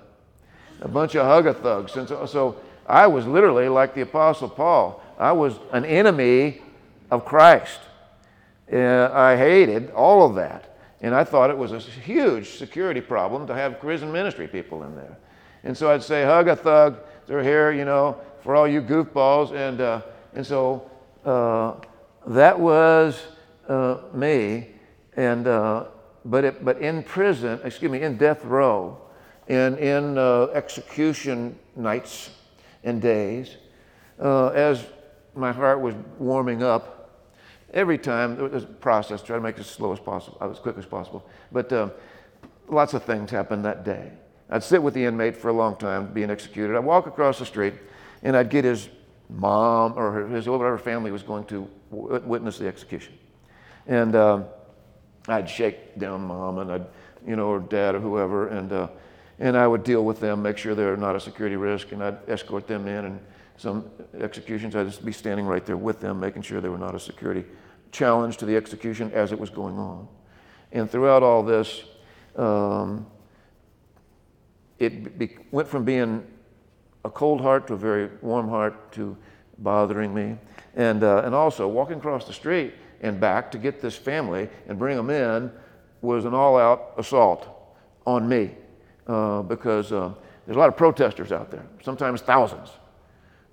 [0.82, 1.96] A bunch of Hug a Thugs.
[1.96, 5.01] And so, so I was literally like the Apostle Paul.
[5.22, 6.62] I was an enemy
[7.12, 7.80] of Christ.
[8.74, 10.80] Uh, I hated all of that.
[11.00, 14.96] And I thought it was a huge security problem to have prison ministry people in
[14.96, 15.18] there.
[15.64, 16.98] And so I'd say, hug a thug.
[17.28, 19.52] They're here, you know, for all you goofballs.
[19.54, 20.02] And, uh,
[20.34, 20.90] and so
[21.24, 21.76] uh,
[22.26, 23.22] that was
[23.70, 24.70] uh, me.
[25.18, 25.86] And, uh,
[26.26, 28.98] but, it, but in prison, excuse me, in death row,
[29.48, 32.32] and in uh, execution nights
[32.84, 33.58] and days,
[34.20, 34.86] as
[35.36, 37.10] my heart was warming up,
[37.74, 40.60] every time there was a process, try to make it as slow as possible, as
[40.60, 41.26] quick as possible.
[41.52, 41.90] But uh,
[42.68, 44.12] lots of things happened that day.
[44.50, 46.76] I'd sit with the inmate for a long time being executed.
[46.76, 47.74] I'd walk across the street
[48.24, 48.90] and I'd get his
[49.30, 53.14] mom or his whatever family was going to witness the execution.
[53.88, 54.46] And um,
[55.28, 56.86] I'd shake down mom and I'd,
[57.26, 58.88] you know, or dad or whoever, and, uh,
[59.40, 62.18] and I would deal with them, make sure they're not a security risk, and I'd
[62.28, 63.06] escort them in.
[63.06, 63.20] And
[63.62, 67.00] some executions, I'd be standing right there with them, making sure they were not a
[67.00, 67.46] security
[67.92, 70.08] challenge to the execution as it was going on.
[70.72, 71.84] And throughout all this,
[72.38, 73.06] um,
[74.80, 76.26] it be, went from being
[77.06, 79.16] a cold heart to a very warm heart to
[79.60, 80.38] bothering me.
[80.76, 84.80] And, uh, and also, walking across the street and back to get this family and
[84.80, 85.52] bring them in
[86.02, 87.48] was an all out assault
[88.08, 88.56] on me
[89.06, 90.12] uh, because uh,
[90.46, 92.70] there's a lot of protesters out there, sometimes thousands.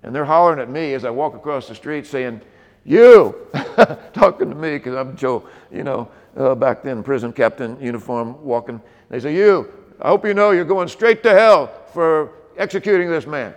[0.03, 2.41] And they're hollering at me as I walk across the street saying,
[2.85, 3.35] You!
[4.13, 8.81] Talking to me because I'm Joe, you know, uh, back then, prison captain uniform walking.
[9.09, 9.71] They say, You!
[10.01, 13.53] I hope you know you're going straight to hell for executing this man.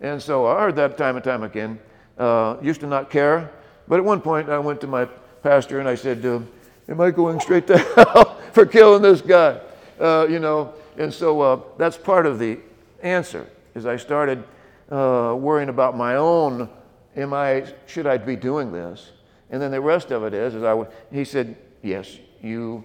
[0.00, 1.78] And so I heard that time and time again.
[2.16, 3.50] Uh, used to not care.
[3.88, 5.06] But at one point, I went to my
[5.42, 6.48] pastor and I said, to him,
[6.88, 9.60] Am I going straight to hell for killing this guy?
[9.98, 12.58] Uh, you know, and so uh, that's part of the
[13.02, 13.46] answer.
[13.74, 14.42] Is I started
[14.90, 16.68] uh, worrying about my own.
[17.16, 17.64] Am I?
[17.86, 19.12] Should I be doing this?
[19.50, 20.70] And then the rest of it is, is I.
[20.70, 22.84] W- he said, Yes, you.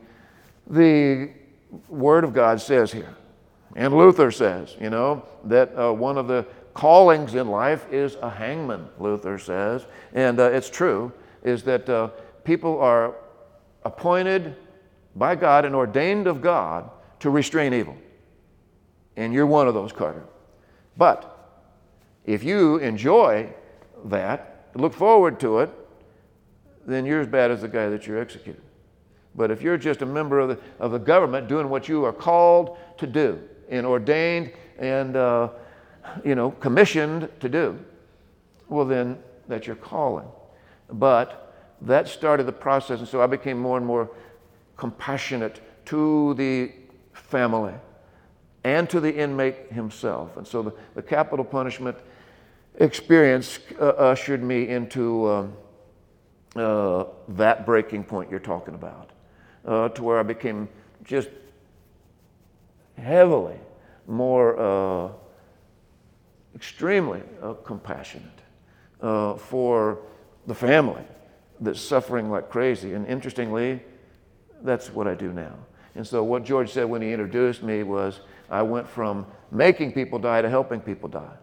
[0.67, 1.29] The
[1.89, 3.15] Word of God says here,
[3.75, 8.29] and Luther says, you know, that uh, one of the callings in life is a
[8.29, 8.87] hangman.
[8.99, 11.11] Luther says, and uh, it's true.
[11.43, 12.07] Is that uh,
[12.43, 13.15] people are
[13.83, 14.55] appointed
[15.15, 16.89] by God and ordained of God
[17.19, 17.95] to restrain evil.
[19.15, 20.23] And you're one of those, Carter.
[20.97, 21.34] But
[22.25, 23.53] if you enjoy
[24.05, 25.71] that, look forward to it,
[26.85, 28.61] then you're as bad as the guy that you're executing.
[29.35, 32.13] But if you're just a member of the, of the government doing what you are
[32.13, 35.49] called to do and ordained and uh,
[36.23, 37.77] you know commissioned to do,
[38.69, 40.27] well then that's your calling.
[40.89, 42.99] But that started the process.
[42.99, 44.09] And so I became more and more
[44.77, 46.71] compassionate to the
[47.13, 47.73] family
[48.63, 50.37] and to the inmate himself.
[50.37, 51.97] And so the, the capital punishment
[52.79, 55.53] experience uh, ushered me into um,
[56.55, 59.11] uh, that breaking point you're talking about,
[59.65, 60.69] uh, to where I became
[61.03, 61.29] just
[62.97, 63.59] heavily
[64.07, 65.11] more uh,
[66.55, 68.41] extremely uh, compassionate
[69.01, 69.99] uh, for
[70.47, 71.03] the family
[71.59, 72.93] that's suffering like crazy.
[72.93, 73.81] And interestingly,
[74.61, 75.53] that's what I do now.
[75.95, 80.19] And so, what George said when he introduced me was I went from making people
[80.19, 81.35] die to helping people die.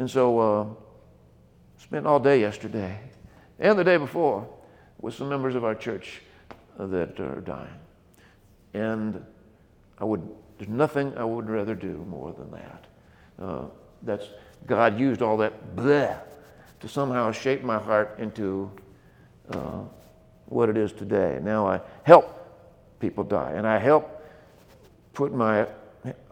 [0.00, 0.66] And so, uh,
[1.76, 2.98] spent all day yesterday
[3.58, 4.48] and the day before
[4.98, 6.22] with some members of our church
[6.78, 7.78] that are dying.
[8.72, 9.22] And
[9.98, 12.86] I would, there's nothing I would rather do more than that.
[13.38, 13.64] Uh,
[14.02, 14.30] that's
[14.66, 16.18] God used all that bleh
[16.80, 18.70] to somehow shape my heart into
[19.50, 19.82] uh,
[20.46, 21.40] what it is today.
[21.42, 22.24] Now I help
[23.00, 24.26] people die, and I help
[25.12, 25.66] put my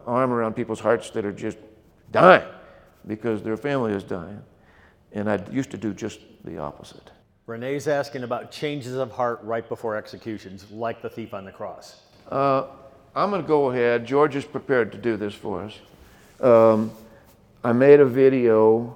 [0.07, 1.59] arm around people's hearts that are just
[2.09, 2.49] dying
[3.07, 4.41] because their family is dying.
[5.11, 7.11] And I used to do just the opposite.
[7.47, 12.01] Renee's asking about changes of heart right before executions, like the thief on the cross.
[12.29, 12.67] Uh,
[13.15, 14.05] I'm going to go ahead.
[14.05, 15.79] George is prepared to do this for us.
[16.41, 16.91] Um,
[17.63, 18.95] I made a video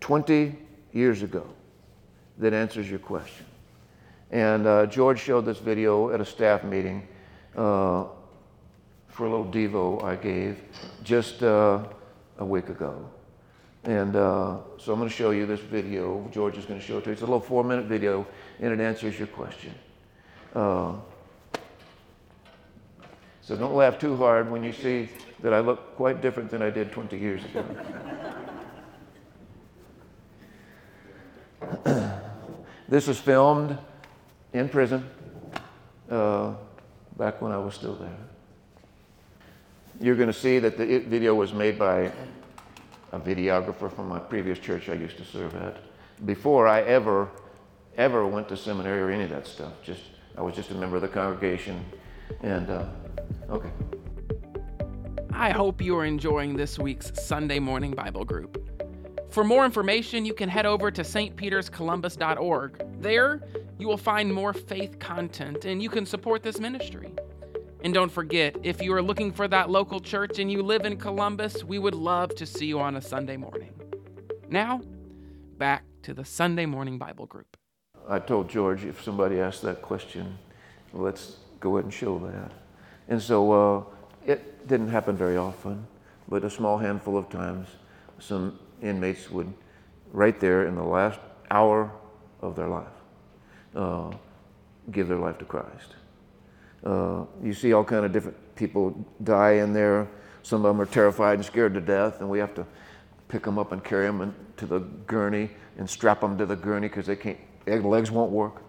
[0.00, 0.56] 20
[0.92, 1.46] years ago
[2.38, 3.46] that answers your question.
[4.30, 7.06] And uh, George showed this video at a staff meeting
[7.54, 8.04] uh,
[9.08, 10.58] for a little Devo I gave
[11.04, 11.84] just uh,
[12.42, 13.08] a week ago.
[13.84, 16.28] And uh, so I'm going to show you this video.
[16.32, 17.12] George is going to show it to you.
[17.12, 18.26] It's a little four minute video,
[18.60, 19.74] and it answers your question.
[20.54, 20.94] Uh,
[23.40, 25.08] so don't laugh too hard when you see
[25.40, 27.64] that I look quite different than I did 20 years ago.
[32.88, 33.76] this was filmed
[34.52, 35.08] in prison
[36.10, 36.54] uh,
[37.16, 38.31] back when I was still there.
[40.02, 42.10] You're going to see that the video was made by
[43.12, 45.76] a videographer from my previous church I used to serve at.
[46.26, 47.28] Before I ever,
[47.96, 50.00] ever went to seminary or any of that stuff, just
[50.36, 51.84] I was just a member of the congregation,
[52.42, 52.86] and uh,
[53.48, 53.70] okay.
[55.32, 58.58] I hope you are enjoying this week's Sunday morning Bible group.
[59.30, 63.00] For more information, you can head over to stpeterscolumbus.org.
[63.00, 63.40] There,
[63.78, 67.14] you will find more faith content and you can support this ministry.
[67.84, 70.96] And don't forget, if you are looking for that local church and you live in
[70.96, 73.74] Columbus, we would love to see you on a Sunday morning.
[74.48, 74.82] Now,
[75.58, 77.56] back to the Sunday morning Bible group.
[78.08, 80.38] I told George if somebody asked that question,
[80.92, 82.52] let's go ahead and show that.
[83.08, 83.84] And so uh,
[84.26, 85.84] it didn't happen very often,
[86.28, 87.66] but a small handful of times,
[88.20, 89.52] some inmates would,
[90.12, 91.18] right there in the last
[91.50, 91.90] hour
[92.40, 92.86] of their life,
[93.74, 94.12] uh,
[94.92, 95.96] give their life to Christ.
[96.84, 100.08] Uh, you see all kind of different people die in there.
[100.42, 102.66] Some of them are terrified and scared to death, and we have to
[103.28, 106.88] pick them up and carry them to the gurney and strap them to the gurney
[106.88, 108.62] because they can't, their legs won't work.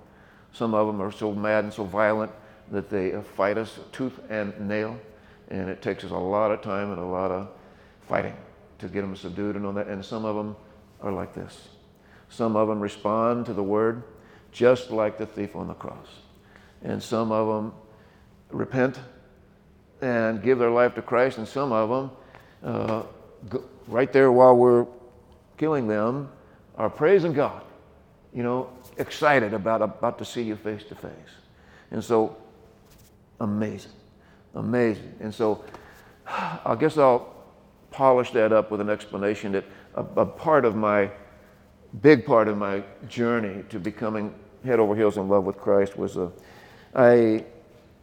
[0.53, 2.31] Some of them are so mad and so violent
[2.71, 4.99] that they fight us tooth and nail,
[5.49, 7.49] and it takes us a lot of time and a lot of
[8.07, 8.35] fighting
[8.79, 9.87] to get them subdued and all that.
[9.87, 10.55] And some of them
[11.01, 11.69] are like this.
[12.29, 14.03] Some of them respond to the word
[14.51, 16.07] just like the thief on the cross.
[16.83, 17.73] And some of them
[18.53, 18.99] repent
[20.01, 22.11] and give their life to Christ, and some of them,
[22.63, 23.03] uh,
[23.49, 24.85] go, right there while we're
[25.57, 26.29] killing them,
[26.75, 27.63] are praising God,
[28.33, 31.13] you know, excited about, about to see you face to face.
[31.91, 32.35] And so,
[33.39, 33.91] amazing,
[34.55, 35.15] amazing.
[35.19, 35.63] And so,
[36.27, 37.33] I guess I'll
[37.91, 41.11] polish that up with an explanation that a, a part of my,
[42.01, 44.33] big part of my journey to becoming
[44.65, 46.31] head over heels in love with Christ was a,
[46.95, 47.45] I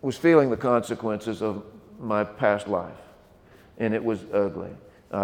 [0.02, 1.62] was feeling the consequences of
[1.98, 2.96] my past life,
[3.78, 4.70] and it was ugly.
[5.12, 5.16] Uh,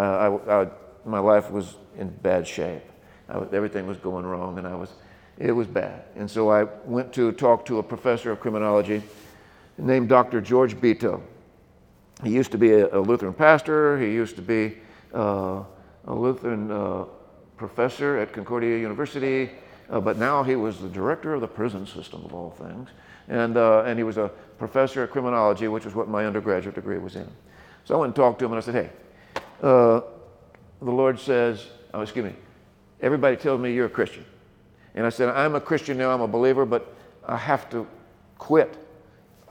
[0.49, 0.69] I, I,
[1.05, 2.83] my life was in bad shape.
[3.29, 4.91] Was, everything was going wrong, and I was,
[5.39, 6.05] it was bad.
[6.17, 9.03] And so I went to talk to a professor of criminology
[9.79, 10.41] named Dr.
[10.41, 11.21] George Bito.
[12.23, 13.99] He used to be a, a Lutheran pastor.
[13.99, 14.79] He used to be
[15.15, 15.63] uh,
[16.07, 17.05] a Lutheran uh,
[17.57, 19.51] professor at Concordia University,
[19.91, 22.89] uh, but now he was the director of the prison system of all things.
[23.29, 26.99] And, uh, and he was a professor of criminology, which was what my undergraduate degree
[26.99, 27.29] was in.
[27.85, 28.91] So I went and talked to him and I said, hey,
[29.63, 30.01] uh,
[30.81, 32.35] the Lord says, oh, excuse me,
[33.01, 34.25] everybody tells me you're a Christian.
[34.95, 36.95] And I said, I'm a Christian now, I'm a believer, but
[37.27, 37.87] I have to
[38.39, 38.77] quit.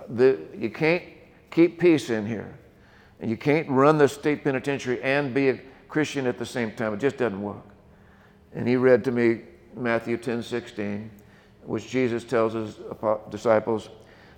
[0.09, 1.03] The, you can't
[1.51, 2.57] keep peace in here.
[3.19, 6.93] And you can't run the state penitentiary and be a Christian at the same time.
[6.93, 7.63] It just doesn't work.
[8.53, 9.41] And he read to me
[9.75, 11.11] Matthew 10 16,
[11.63, 12.79] which Jesus tells his
[13.29, 13.89] disciples,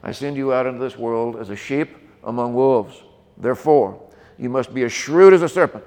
[0.03, 3.03] I send you out into this world as a sheep among wolves.
[3.37, 4.01] Therefore,
[4.37, 5.85] you must be as shrewd as a serpent,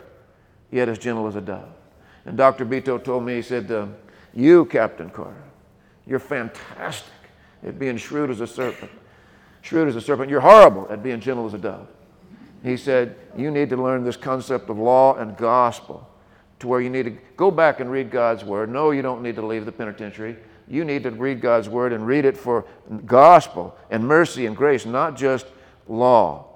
[0.71, 1.69] yet as gentle as a dove.
[2.25, 2.67] And Dr.
[2.67, 3.87] Bito told me, he said, uh,
[4.35, 5.43] You, Captain Carter,
[6.07, 7.13] you're fantastic
[7.67, 8.91] at being shrewd as a serpent.
[9.63, 10.31] Shrewd as a serpent.
[10.31, 11.87] You're horrible at being gentle as a dove.
[12.63, 16.10] He said, You need to learn this concept of law and gospel
[16.61, 18.71] to where you need to go back and read God's word.
[18.71, 20.37] No, you don't need to leave the penitentiary.
[20.69, 22.65] You need to read God's word and read it for
[23.07, 25.47] gospel and mercy and grace, not just
[25.89, 26.47] law.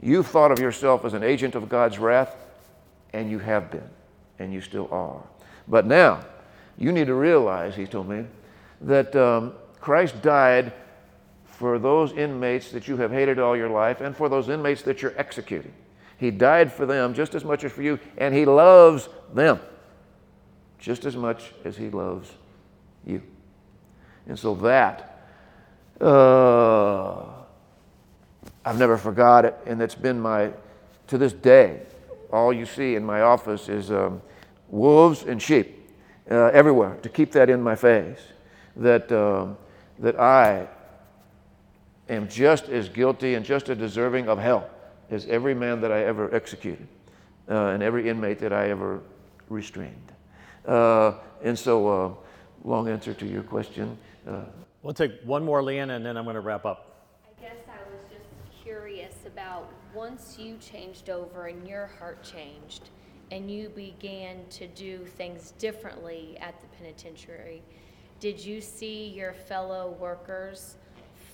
[0.00, 2.36] You've thought of yourself as an agent of God's wrath,
[3.12, 3.88] and you have been,
[4.38, 5.22] and you still are.
[5.66, 6.24] But now,
[6.78, 8.26] you need to realize, he told me,
[8.82, 10.72] that um, Christ died
[11.46, 15.00] for those inmates that you have hated all your life and for those inmates that
[15.00, 15.72] you're executing.
[16.18, 19.60] He died for them just as much as for you, and He loves them
[20.78, 22.30] just as much as He loves
[23.04, 23.22] you.
[24.26, 25.20] And so that,
[26.00, 27.22] uh,
[28.64, 30.52] I've never forgot it, and it's been my,
[31.08, 31.82] to this day,
[32.32, 34.20] all you see in my office is um,
[34.68, 35.90] wolves and sheep
[36.30, 38.18] uh, everywhere to keep that in my face.
[38.76, 39.56] That, um,
[40.00, 40.68] that I
[42.08, 44.68] am just as guilty and just as deserving of hell
[45.10, 46.86] as every man that I ever executed
[47.48, 49.00] uh, and every inmate that I ever
[49.48, 50.12] restrained.
[50.66, 52.14] Uh, and so, uh,
[52.64, 53.96] long answer to your question.
[54.26, 54.42] Uh,
[54.82, 57.06] we'll take one more, Leanna, and then I'm going to wrap up.
[57.24, 62.90] I guess I was just curious about once you changed over and your heart changed
[63.30, 67.62] and you began to do things differently at the penitentiary,
[68.20, 70.76] did you see your fellow workers?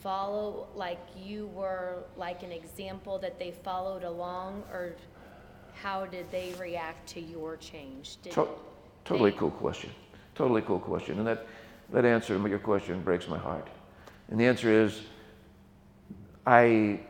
[0.03, 4.97] Follow, like you were like an example that they followed along, or
[5.75, 8.17] how did they react to your change?
[8.23, 8.49] Did to-
[9.05, 9.91] totally they- cool question.
[10.35, 11.19] Totally cool question.
[11.19, 11.47] And that,
[11.93, 13.69] that answer to your question breaks my heart.
[14.31, 15.03] And the answer is
[16.47, 17.01] I,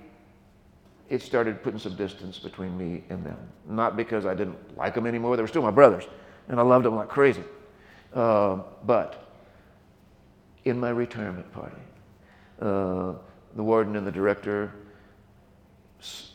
[1.09, 3.39] it started putting some distance between me and them.
[3.69, 6.05] Not because I didn't like them anymore, they were still my brothers,
[6.49, 7.45] and I loved them like crazy.
[8.13, 9.29] Uh, but
[10.65, 11.81] in my retirement party,
[12.63, 13.15] uh,
[13.57, 14.73] the warden and the director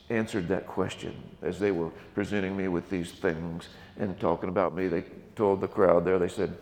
[0.09, 4.87] answered that question as they were presenting me with these things and talking about me.
[4.87, 5.03] They
[5.35, 6.57] told the crowd there, they said,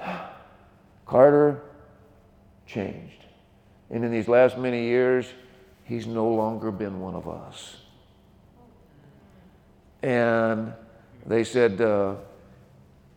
[1.06, 1.60] Carter
[2.66, 3.24] changed.
[3.90, 5.26] And in these last many years,
[5.84, 7.76] he's no longer been one of us.
[10.02, 10.72] And
[11.24, 12.14] they said, uh,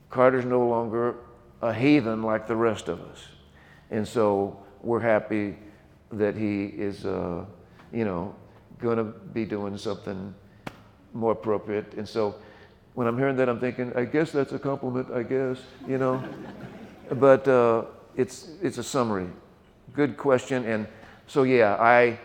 [0.09, 1.15] Carter's no longer
[1.61, 3.27] a heathen like the rest of us.
[3.91, 5.55] And so we're happy
[6.11, 7.45] that he is, uh,
[7.93, 8.35] you know,
[8.79, 10.33] going to be doing something
[11.13, 11.93] more appropriate.
[11.95, 12.35] And so
[12.93, 15.57] when I'm hearing that, I'm thinking, I guess that's a compliment, I guess,
[15.87, 16.23] you know.
[17.11, 19.27] but uh, it's, it's a summary.
[19.93, 20.65] Good question.
[20.65, 20.87] And
[21.27, 22.19] so, yeah, I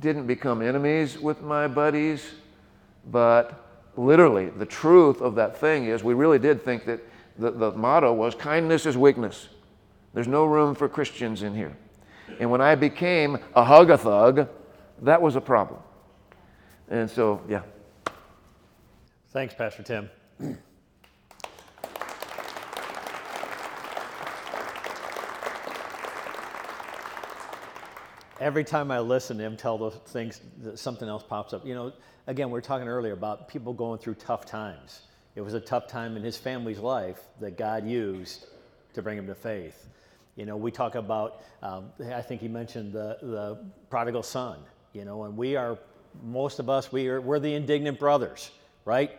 [0.00, 2.32] didn't become enemies with my buddies,
[3.10, 3.64] but
[3.96, 7.00] literally, the truth of that thing is we really did think that
[7.38, 9.48] the, the motto was kindness is weakness.
[10.14, 11.76] There's no room for Christians in here.
[12.38, 14.48] And when I became a hug a thug,
[15.02, 15.80] that was a problem.
[16.88, 17.62] And so, yeah.
[19.30, 20.08] Thanks, Pastor Tim.
[28.40, 30.40] Every time I listen to him tell those things,
[30.74, 31.66] something else pops up.
[31.66, 31.92] You know,
[32.26, 35.02] again, we are talking earlier about people going through tough times.
[35.34, 38.46] It was a tough time in his family's life that God used
[38.92, 39.88] to bring him to faith.
[40.36, 43.58] You know, we talk about, um, I think he mentioned the, the
[43.88, 44.58] prodigal son,
[44.92, 45.78] you know, and we are,
[46.24, 48.50] most of us, we are, we're the indignant brothers,
[48.84, 49.12] right?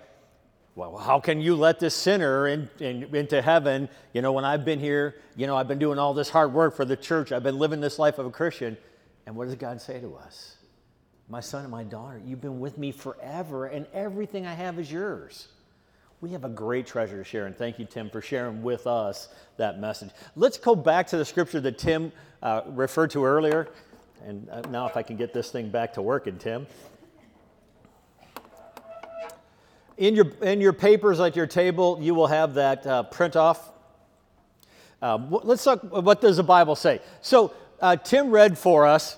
[0.76, 3.88] Well, how can you let this sinner in, in, into heaven?
[4.14, 6.76] You know, when I've been here, you know, I've been doing all this hard work
[6.76, 8.78] for the church, I've been living this life of a Christian.
[9.26, 10.58] And what does God say to us?
[11.30, 14.92] My son and my daughter, you've been with me forever, and everything I have is
[14.92, 15.48] yours
[16.22, 17.46] we have a great treasure to share.
[17.46, 20.12] And thank you, Tim, for sharing with us that message.
[20.36, 22.12] Let's go back to the scripture that Tim
[22.42, 23.68] uh, referred to earlier.
[24.26, 26.68] And uh, now, if I can get this thing back to working, Tim.
[29.98, 33.72] In your, in your papers at your table, you will have that uh, print off.
[35.02, 37.02] Uh, let's talk, what does the Bible say?
[37.22, 39.18] So, uh, Tim read for us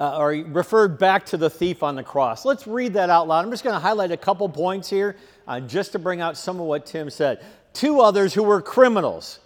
[0.00, 2.44] uh, or referred back to the thief on the cross.
[2.44, 3.44] Let's read that out loud.
[3.44, 5.16] I'm just going to highlight a couple points here
[5.50, 7.44] uh, just to bring out some of what Tim said.
[7.72, 9.40] Two others who were criminals.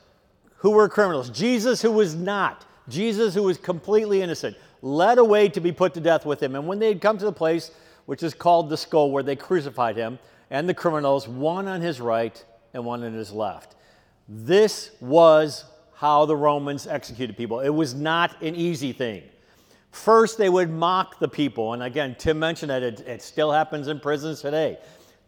[0.59, 1.30] Who were criminals?
[1.30, 2.66] Jesus, who was not.
[2.90, 6.57] Jesus, who was completely innocent, led away to be put to death with him.
[6.57, 7.70] And when they had come to the place
[8.05, 10.18] which is called the skull, where they crucified him,
[10.50, 12.44] and the criminals, one on his right
[12.74, 13.74] and one on his left.
[14.28, 17.61] This was how the Romans executed people.
[17.61, 19.22] It was not an easy thing.
[19.90, 21.72] First, they would mock the people.
[21.72, 24.76] And again, Tim mentioned that it, it still happens in prisons today.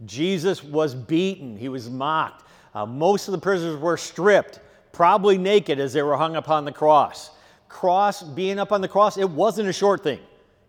[0.04, 2.44] Jesus was beaten, he was mocked.
[2.74, 4.60] Uh, most of the prisoners were stripped,
[4.92, 7.30] probably naked as they were hung upon the cross.
[7.68, 10.20] Cross, being up on the cross, it wasn't a short thing.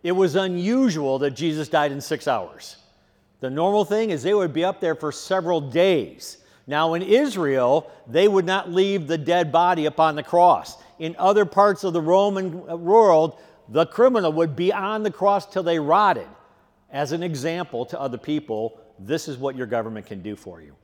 [0.02, 2.76] It was unusual that Jesus died in six hours.
[3.40, 6.38] The normal thing is they would be up there for several days.
[6.66, 10.76] Now, in Israel, they would not leave the dead body upon the cross.
[10.98, 15.62] In other parts of the Roman world, the criminal would be on the cross till
[15.62, 16.26] they rotted.
[16.90, 20.74] As an example to other people, this is what your government can do for you.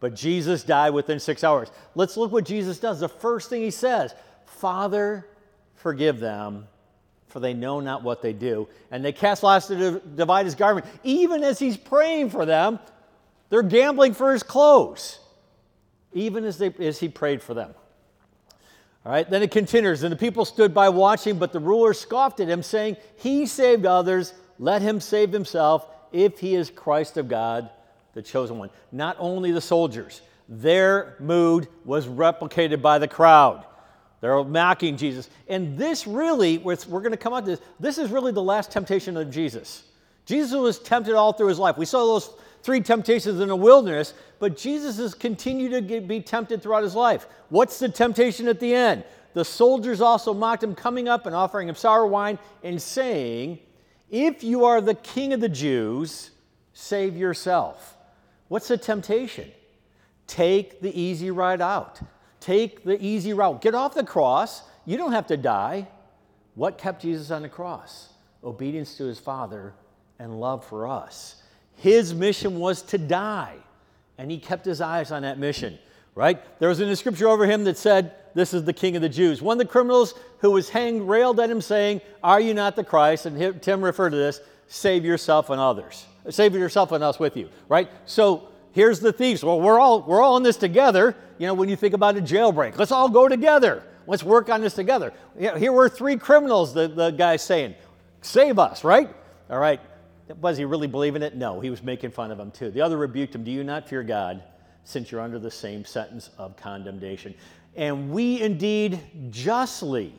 [0.00, 1.70] But Jesus died within six hours.
[1.94, 3.00] Let's look what Jesus does.
[3.00, 4.14] The first thing he says
[4.46, 5.26] Father,
[5.74, 6.66] forgive them,
[7.28, 8.68] for they know not what they do.
[8.90, 10.86] And they cast lots to divide his garment.
[11.04, 12.78] Even as he's praying for them,
[13.50, 15.20] they're gambling for his clothes
[16.12, 17.74] even as, they, as he prayed for them.
[19.04, 20.02] All right, then it continues.
[20.02, 23.86] And the people stood by watching, but the ruler scoffed at him, saying, He saved
[23.86, 27.70] others, let him save himself, if he is Christ of God,
[28.14, 28.70] the chosen one.
[28.92, 33.64] Not only the soldiers, their mood was replicated by the crowd.
[34.20, 35.30] They're mocking Jesus.
[35.46, 38.70] And this really, we're going to come out to this, this is really the last
[38.70, 39.84] temptation of Jesus.
[40.26, 41.78] Jesus was tempted all through his life.
[41.78, 42.30] We saw those
[42.62, 46.94] three temptations in the wilderness, but Jesus has continued to get, be tempted throughout his
[46.94, 47.26] life.
[47.48, 49.04] What's the temptation at the end?
[49.34, 53.60] The soldiers also mocked him, coming up and offering him sour wine and saying,
[54.10, 56.30] If you are the king of the Jews,
[56.72, 57.96] save yourself.
[58.48, 59.50] What's the temptation?
[60.26, 62.00] Take the easy ride out.
[62.40, 63.60] Take the easy route.
[63.60, 64.62] Get off the cross.
[64.86, 65.88] You don't have to die.
[66.54, 68.08] What kept Jesus on the cross?
[68.42, 69.74] Obedience to his Father
[70.18, 71.42] and love for us.
[71.76, 73.56] His mission was to die,
[74.16, 75.78] and he kept his eyes on that mission,
[76.14, 76.42] right?
[76.58, 79.08] There was in the scripture over him that said, This is the King of the
[79.08, 79.42] Jews.
[79.42, 82.84] One of the criminals who was hanged railed at him, saying, Are you not the
[82.84, 83.26] Christ?
[83.26, 86.06] And Tim referred to this save yourself and others.
[86.30, 87.88] Save yourself and us with you, right?
[88.04, 89.42] So here's the thieves.
[89.42, 91.16] Well, we're all, we're all in this together.
[91.38, 93.82] You know, when you think about a jailbreak, let's all go together.
[94.06, 95.12] Let's work on this together.
[95.38, 97.74] Here were three criminals, the, the guy's saying,
[98.20, 99.08] Save us, right?
[99.50, 99.80] All right,
[100.40, 101.36] was he really believing it?
[101.36, 102.70] No, he was making fun of him too.
[102.70, 104.42] The other rebuked him Do you not fear God,
[104.84, 107.34] since you're under the same sentence of condemnation?
[107.78, 109.00] And we indeed
[109.30, 110.12] justly,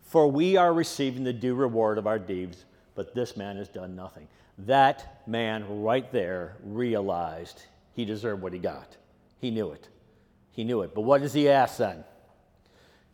[0.00, 2.64] for we are receiving the due reward of our deeds,
[2.94, 4.26] but this man has done nothing.
[4.56, 8.96] That man right there realized he deserved what he got.
[9.42, 9.88] He knew it.
[10.52, 10.94] He knew it.
[10.94, 12.02] But what does he ask then?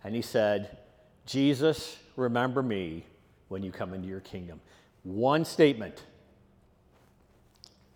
[0.04, 0.78] And he said,
[1.26, 3.04] Jesus, remember me
[3.48, 4.60] when you come into your kingdom.
[5.02, 6.04] One statement.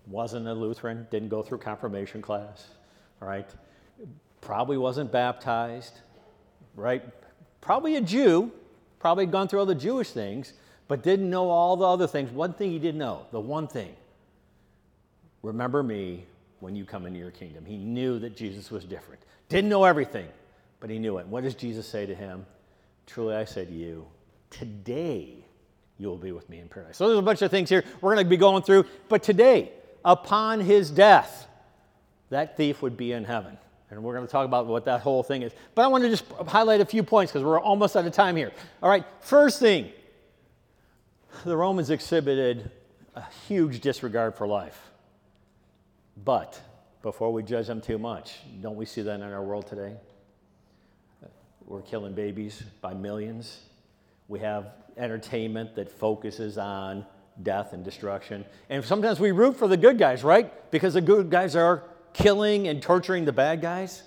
[0.08, 2.66] Wasn't a Lutheran, didn't go through confirmation class,
[3.20, 3.48] right?
[4.41, 6.01] Probably wasn't baptized,
[6.74, 7.03] right?
[7.61, 8.51] Probably a Jew,
[8.99, 10.53] probably gone through all the Jewish things,
[10.88, 12.30] but didn't know all the other things.
[12.30, 13.95] One thing he did know, the one thing
[15.43, 16.24] remember me
[16.61, 17.64] when you come into your kingdom.
[17.64, 19.22] He knew that Jesus was different.
[19.49, 20.28] Didn't know everything,
[20.78, 21.26] but he knew it.
[21.26, 22.47] What does Jesus say to him?
[23.07, 24.07] Truly I say to you,
[24.51, 25.45] today
[25.99, 26.97] you will be with me in paradise.
[26.97, 28.86] So there's a bunch of things here we're going to be going through.
[29.09, 29.72] But today,
[30.05, 31.47] upon his death,
[32.30, 33.59] that thief would be in heaven.
[33.91, 35.53] And we're going to talk about what that whole thing is.
[35.74, 38.36] But I want to just highlight a few points because we're almost out of time
[38.36, 38.53] here.
[38.82, 39.91] All right, first thing
[41.45, 42.70] the Romans exhibited
[43.14, 44.91] a huge disregard for life.
[46.24, 46.61] But
[47.03, 49.97] before we judge them too much, don't we see that in our world today?
[51.66, 53.61] We're killing babies by millions.
[54.28, 57.07] We have entertainment that focuses on
[57.43, 58.45] death and destruction.
[58.68, 60.70] And sometimes we root for the good guys, right?
[60.70, 64.02] Because the good guys are killing and torturing the bad guys.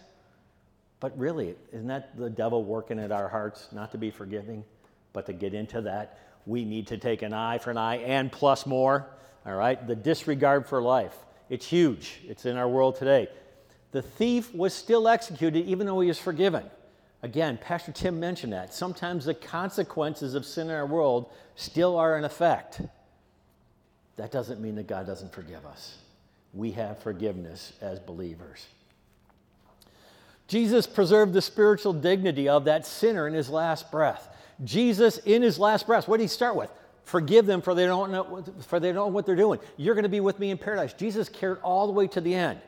[0.99, 4.64] But really, isn't that the devil working at our hearts not to be forgiving?
[5.12, 8.32] But to get into that, we need to take an eye for an eye and
[8.32, 9.08] plus more.
[9.45, 9.86] All right?
[9.86, 11.16] The disregard for life.
[11.49, 12.22] It's huge.
[12.28, 13.28] It's in our world today.
[13.91, 16.64] The thief was still executed even though he was forgiven.
[17.22, 18.74] Again, Pastor Tim mentioned that.
[18.74, 22.82] Sometimes the consequences of sin in our world still are in effect.
[24.18, 25.97] That doesn't mean that God doesn't forgive us.
[26.54, 28.66] We have forgiveness as believers.
[30.47, 34.30] Jesus preserved the spiritual dignity of that sinner in his last breath.
[34.64, 36.70] Jesus, in his last breath, what did he start with?
[37.06, 39.60] Forgive them for they don't know, for they don't know what they're doing.
[39.78, 40.93] You're going to be with me in paradise.
[40.93, 42.60] Jesus cared all the way to the end.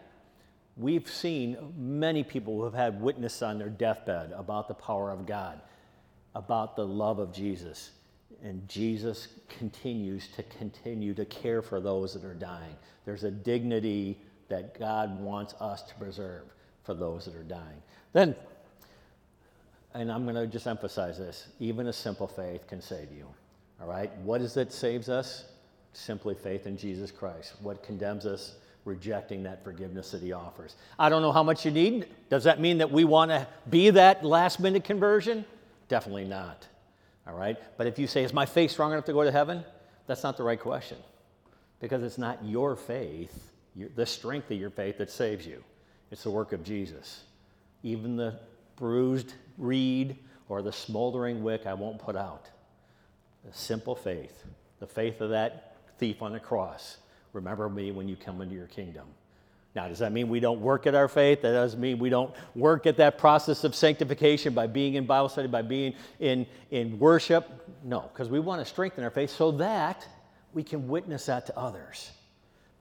[0.77, 5.25] We've seen many people who have had witness on their deathbed about the power of
[5.25, 5.61] God,
[6.33, 7.91] about the love of Jesus.
[8.43, 12.75] And Jesus continues to continue to care for those that are dying.
[13.05, 14.19] There's a dignity
[14.49, 16.43] that God wants us to preserve
[16.83, 17.81] for those that are dying.
[18.13, 18.35] Then,
[19.93, 23.27] and I'm going to just emphasize this even a simple faith can save you.
[23.81, 24.15] All right?
[24.19, 25.45] What is it saves us?
[25.93, 27.53] Simply faith in Jesus Christ.
[27.61, 28.55] What condemns us?
[28.85, 30.75] rejecting that forgiveness that He offers.
[30.97, 32.07] I don't know how much you need.
[32.29, 35.43] Does that mean that we want to be that last minute conversion?
[35.87, 36.67] Definitely not.
[37.27, 37.57] All right?
[37.77, 39.63] But if you say, Is my faith strong enough to go to heaven?
[40.07, 40.97] That's not the right question
[41.79, 45.63] because it's not your faith, your, the strength of your faith that saves you.
[46.11, 47.23] It's the work of Jesus.
[47.83, 48.39] Even the
[48.75, 50.17] bruised reed
[50.47, 52.49] or the smoldering wick I won't put out.
[53.45, 54.43] The simple faith,
[54.79, 56.97] the faith of that thief on the cross.
[57.33, 59.07] Remember me when you come into your kingdom.
[59.75, 61.41] Now, does that mean we don't work at our faith?
[61.41, 65.27] That doesn't mean we don't work at that process of sanctification by being in Bible
[65.27, 67.69] study, by being in, in worship.
[67.83, 70.07] No, because we want to strengthen our faith so that
[70.53, 72.09] we can witness that to others.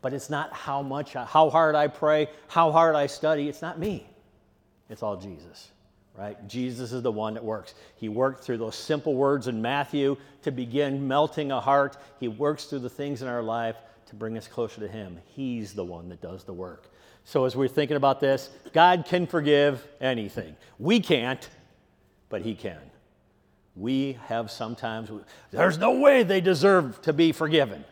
[0.02, 3.48] But it's not how much, how hard I pray, how hard I study.
[3.48, 4.06] It's not me.
[4.88, 5.70] It's all Jesus,
[6.16, 6.46] right?
[6.46, 7.74] Jesus is the one that works.
[7.96, 11.96] He worked through those simple words in Matthew to begin melting a heart.
[12.20, 13.76] He works through the things in our life
[14.06, 15.18] to bring us closer to Him.
[15.26, 16.90] He's the one that does the work.
[17.24, 20.56] So, as we're thinking about this, God can forgive anything.
[20.78, 21.48] We can't,
[22.28, 22.80] but He can.
[23.76, 25.10] We have sometimes,
[25.50, 27.84] there's no way they deserve to be forgiven.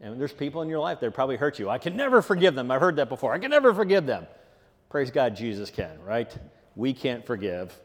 [0.00, 1.68] And there's people in your life that probably hurt you.
[1.68, 2.70] I can never forgive them.
[2.70, 3.32] I've heard that before.
[3.32, 4.26] I can never forgive them.
[4.90, 6.34] Praise God, Jesus can, right?
[6.74, 7.78] We can't forgive,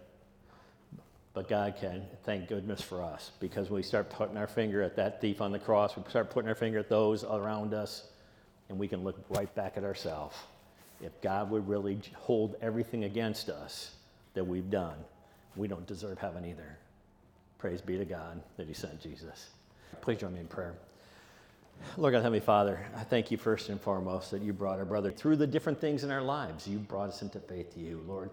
[1.34, 2.04] but God can.
[2.24, 5.60] Thank goodness for us because we start putting our finger at that thief on the
[5.60, 8.08] cross, we start putting our finger at those around us,
[8.70, 10.36] and we can look right back at ourselves.
[11.02, 13.96] If God would really hold everything against us
[14.36, 14.96] that we've done,
[15.56, 16.78] we don't deserve heaven either.
[17.58, 19.50] Praise be to God that He sent Jesus.
[20.02, 20.76] Please join me in prayer.
[21.98, 25.12] Lord God, Heavenly Father, I thank you first and foremost that you brought our brother
[25.12, 26.68] through the different things in our lives.
[26.68, 28.30] You brought us into faith to you, Lord.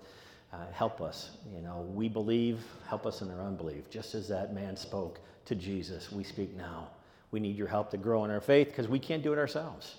[0.53, 1.31] Uh, help us.
[1.55, 3.89] You know, we believe, help us in our unbelief.
[3.89, 6.89] Just as that man spoke to Jesus, we speak now.
[7.31, 9.97] We need your help to grow in our faith because we can't do it ourselves.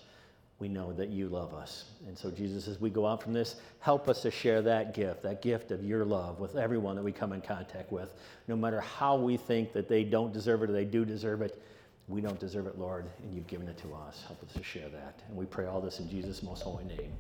[0.60, 1.86] We know that you love us.
[2.06, 5.24] And so, Jesus, as we go out from this, help us to share that gift,
[5.24, 8.14] that gift of your love with everyone that we come in contact with.
[8.47, 11.60] No matter how we think that they don't deserve it or they do deserve it,
[12.08, 14.24] we don't deserve it, Lord, and you've given it to us.
[14.28, 15.22] Help us to share that.
[15.30, 17.12] And we pray all this in Jesus' most holy name.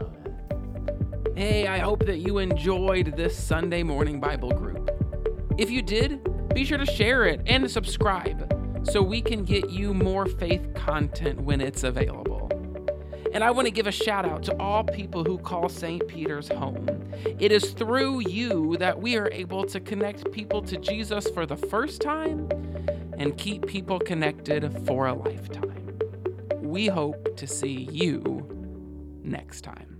[0.00, 0.37] Amen.
[1.38, 4.90] Hey, I hope that you enjoyed this Sunday morning Bible group.
[5.56, 6.20] If you did,
[6.52, 11.40] be sure to share it and subscribe so we can get you more faith content
[11.40, 12.50] when it's available.
[13.32, 16.08] And I want to give a shout out to all people who call St.
[16.08, 16.88] Peter's home.
[17.38, 21.56] It is through you that we are able to connect people to Jesus for the
[21.56, 22.48] first time
[23.16, 26.00] and keep people connected for a lifetime.
[26.56, 29.97] We hope to see you next time.